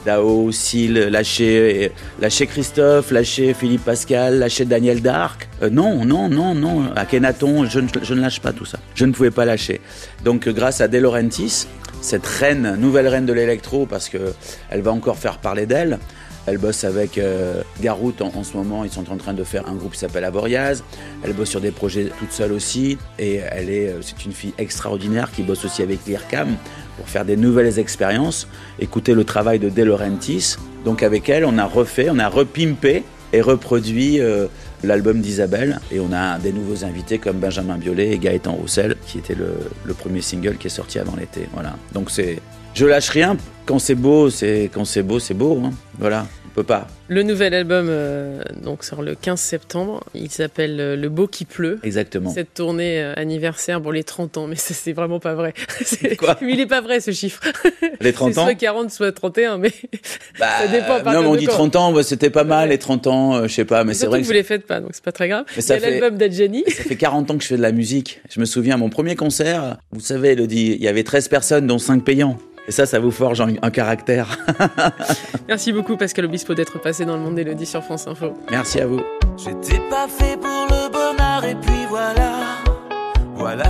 Dao, 0.05 0.51
Seal, 0.51 1.09
lâcher, 1.09 1.85
euh, 1.85 1.89
lâcher 2.19 2.47
Christophe, 2.47 3.11
lâcher 3.11 3.53
Philippe 3.53 3.85
Pascal, 3.85 4.39
lâcher 4.39 4.65
Daniel 4.65 5.01
Dark. 5.01 5.47
non, 5.71 6.03
non, 6.03 6.27
non, 6.27 6.53
non. 6.53 6.91
Akhenaton, 6.95 7.65
je, 7.65 7.79
je 8.01 8.13
ne 8.13 8.21
lâche 8.21 8.41
pas 8.41 8.51
tout 8.51 8.65
ça. 8.65 8.79
Je 8.93 9.05
ne 9.05 9.13
pouvais 9.13 9.31
pas 9.31 9.45
lâcher. 9.45 9.79
Donc 10.25 10.49
grâce 10.49 10.81
à 10.81 10.89
De 10.89 10.97
Laurentiis, 10.97 11.67
cette 12.01 12.25
reine, 12.25 12.75
nouvelle 12.79 13.07
reine 13.07 13.25
de 13.25 13.33
l'électro, 13.33 13.85
parce 13.85 14.09
qu'elle 14.09 14.81
va 14.81 14.91
encore 14.91 15.17
faire 15.17 15.39
parler 15.39 15.65
d'elle, 15.65 15.99
Elle 16.45 16.57
bosse 16.57 16.85
avec 16.85 17.17
euh, 17.17 17.61
Garout 17.81 18.21
en, 18.21 18.43
ce 18.43 18.55
moment. 18.55 18.85
Ils 18.85 18.91
sont 18.91 19.11
en 19.11 19.17
train 19.17 19.33
de 19.33 19.43
faire 19.43 19.67
un 19.67 19.73
groupe 19.73 19.93
qui 19.93 19.99
s'appelle 19.99 20.23
Avoriaz. 20.23 20.81
Elle 21.23 21.33
bosse 21.33 21.49
sur 21.49 21.59
des 21.59 21.71
projets 21.71 22.09
toute 22.17 22.31
seule 22.31 22.53
aussi. 22.53 22.97
Et 23.19 23.41
elle 23.51 23.69
est, 23.69 23.89
euh, 23.89 24.01
c'est 24.01 24.23
une 24.23 24.31
fille 24.31 24.53
extraordinaire 24.57 25.29
qui 25.31 25.43
bosse 25.43 25.65
aussi 25.65 25.81
avec 25.81 25.99
l'IRCAM 26.07 26.55
pour 26.95 27.09
faire 27.09 27.25
des 27.25 27.35
nouvelles 27.35 27.79
expériences. 27.79 28.47
Écouter 28.79 29.13
le 29.13 29.25
travail 29.25 29.59
de 29.59 29.67
De 29.67 29.83
Laurentiis. 29.83 30.55
Donc 30.85 31.03
avec 31.03 31.27
elle, 31.27 31.43
on 31.43 31.57
a 31.57 31.65
refait, 31.65 32.07
on 32.09 32.19
a 32.19 32.29
repimpé 32.29 33.03
et 33.33 33.41
reproduit 33.41 34.21
euh, 34.21 34.47
l'album 34.83 35.21
d'Isabelle. 35.21 35.79
Et 35.91 35.99
on 35.99 36.11
a 36.13 36.37
des 36.39 36.51
nouveaux 36.51 36.85
invités 36.85 37.17
comme 37.19 37.37
Benjamin 37.37 37.77
Biolay 37.77 38.11
et 38.11 38.17
Gaëtan 38.17 38.53
Roussel, 38.53 38.95
qui 39.05 39.17
était 39.17 39.35
le, 39.35 39.93
premier 39.93 40.21
single 40.21 40.57
qui 40.57 40.67
est 40.67 40.71
sorti 40.71 40.99
avant 40.99 41.15
l'été. 41.15 41.47
Voilà. 41.53 41.75
Donc 41.93 42.11
c'est, 42.11 42.39
je 42.73 42.85
lâche 42.85 43.09
rien. 43.09 43.37
Quand 43.65 43.79
c'est 43.79 43.95
beau, 43.95 44.29
c'est 44.29 44.69
quand 44.73 44.85
c'est 44.85 45.03
beau, 45.03 45.19
c'est 45.19 45.33
beau. 45.33 45.61
Hein. 45.63 45.71
Voilà 45.99 46.27
pas. 46.63 46.87
Le 47.07 47.23
nouvel 47.23 47.53
album 47.53 47.87
euh, 47.89 48.41
donc 48.63 48.83
sort 48.83 49.01
le 49.01 49.15
15 49.15 49.39
septembre. 49.39 50.03
Il 50.13 50.29
s'appelle 50.29 50.79
euh, 50.79 50.95
Le 50.95 51.09
beau 51.09 51.27
qui 51.27 51.45
pleut. 51.45 51.79
Exactement. 51.83 52.31
Cette 52.31 52.53
tournée 52.53 53.01
euh, 53.01 53.13
anniversaire 53.15 53.81
pour 53.81 53.91
les 53.91 54.03
30 54.03 54.37
ans, 54.37 54.47
mais 54.47 54.55
c'est 54.55 54.93
vraiment 54.93 55.19
pas 55.19 55.35
vrai. 55.35 55.53
Quoi 56.17 56.37
il 56.41 56.59
est 56.59 56.65
pas 56.65 56.81
vrai 56.81 56.99
ce 56.99 57.11
chiffre. 57.11 57.41
Les 58.01 58.13
30 58.13 58.37
ans 58.37 58.43
Soit 58.43 58.55
40, 58.55 58.91
soit 58.91 59.11
31, 59.11 59.57
mais 59.57 59.71
bah, 60.39 60.47
ça 60.61 60.67
dépend. 60.67 61.11
Non, 61.11 61.31
on 61.31 61.35
dit 61.35 61.47
30 61.47 61.75
ans, 61.75 62.03
c'était 62.03 62.29
pas 62.29 62.43
mal 62.43 62.69
les 62.69 62.77
30 62.77 63.07
ans, 63.07 63.47
je 63.47 63.53
sais 63.53 63.65
pas, 63.65 63.83
mais 63.83 63.93
c'est 63.93 64.07
vrai 64.07 64.21
que, 64.21 64.25
vous 64.25 64.31
les 64.31 64.43
faites 64.43 64.65
pas, 64.65 64.79
donc 64.79 64.91
c'est 64.93 65.03
pas 65.03 65.11
très 65.11 65.27
grave. 65.27 65.45
Mais 65.55 65.61
ça 65.61 65.79
fait 65.79 65.99
l'album 65.99 66.17
d'Adjani. 66.17 66.63
Ça 66.67 66.83
fait 66.83 66.95
40 66.95 67.31
ans 67.31 67.37
que 67.37 67.43
je 67.43 67.49
fais 67.49 67.57
de 67.57 67.61
la 67.61 67.71
musique. 67.71 68.21
Je 68.29 68.39
me 68.39 68.45
souviens 68.45 68.77
mon 68.77 68.89
premier 68.89 69.15
concert. 69.15 69.77
Vous 69.91 69.99
savez, 69.99 70.29
Elodie, 70.29 70.75
il 70.77 70.83
y 70.83 70.87
avait 70.87 71.03
13 71.03 71.27
personnes, 71.27 71.67
dont 71.67 71.79
5 71.79 72.03
payants. 72.03 72.37
Et 72.67 72.71
ça, 72.71 72.85
ça 72.85 72.99
vous 72.99 73.11
forge 73.11 73.39
un, 73.39 73.69
caractère. 73.71 74.37
Merci 75.47 75.71
beaucoup 75.71 75.95
Pascal 75.95 76.25
Obispo 76.25 76.53
d'être 76.53 76.81
passé 76.81 77.05
dans 77.05 77.15
le 77.15 77.21
monde 77.21 77.35
d'Elodie 77.35 77.65
sur 77.65 77.81
France 77.81 78.07
Info. 78.07 78.33
Merci 78.51 78.81
à 78.81 78.87
vous. 78.87 79.01
J'étais 79.37 79.79
pas 79.89 80.07
fait 80.07 80.37
pour 80.37 80.67
le 80.69 80.91
bonheur 80.91 81.45
et 81.45 81.55
puis 81.55 81.85
voilà. 81.89 82.33
Voilà 83.35 83.69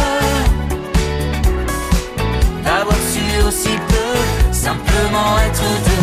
simplement 4.91 5.39
être 5.47 5.63
deux. 5.85 6.01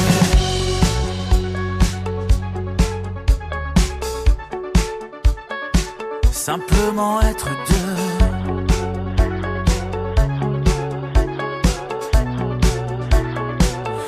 Simplement 6.33 7.21
être 7.21 7.49
deux. 7.69 7.97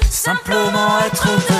Simplement 0.08 1.00
être 1.06 1.28
deux. 1.48 1.59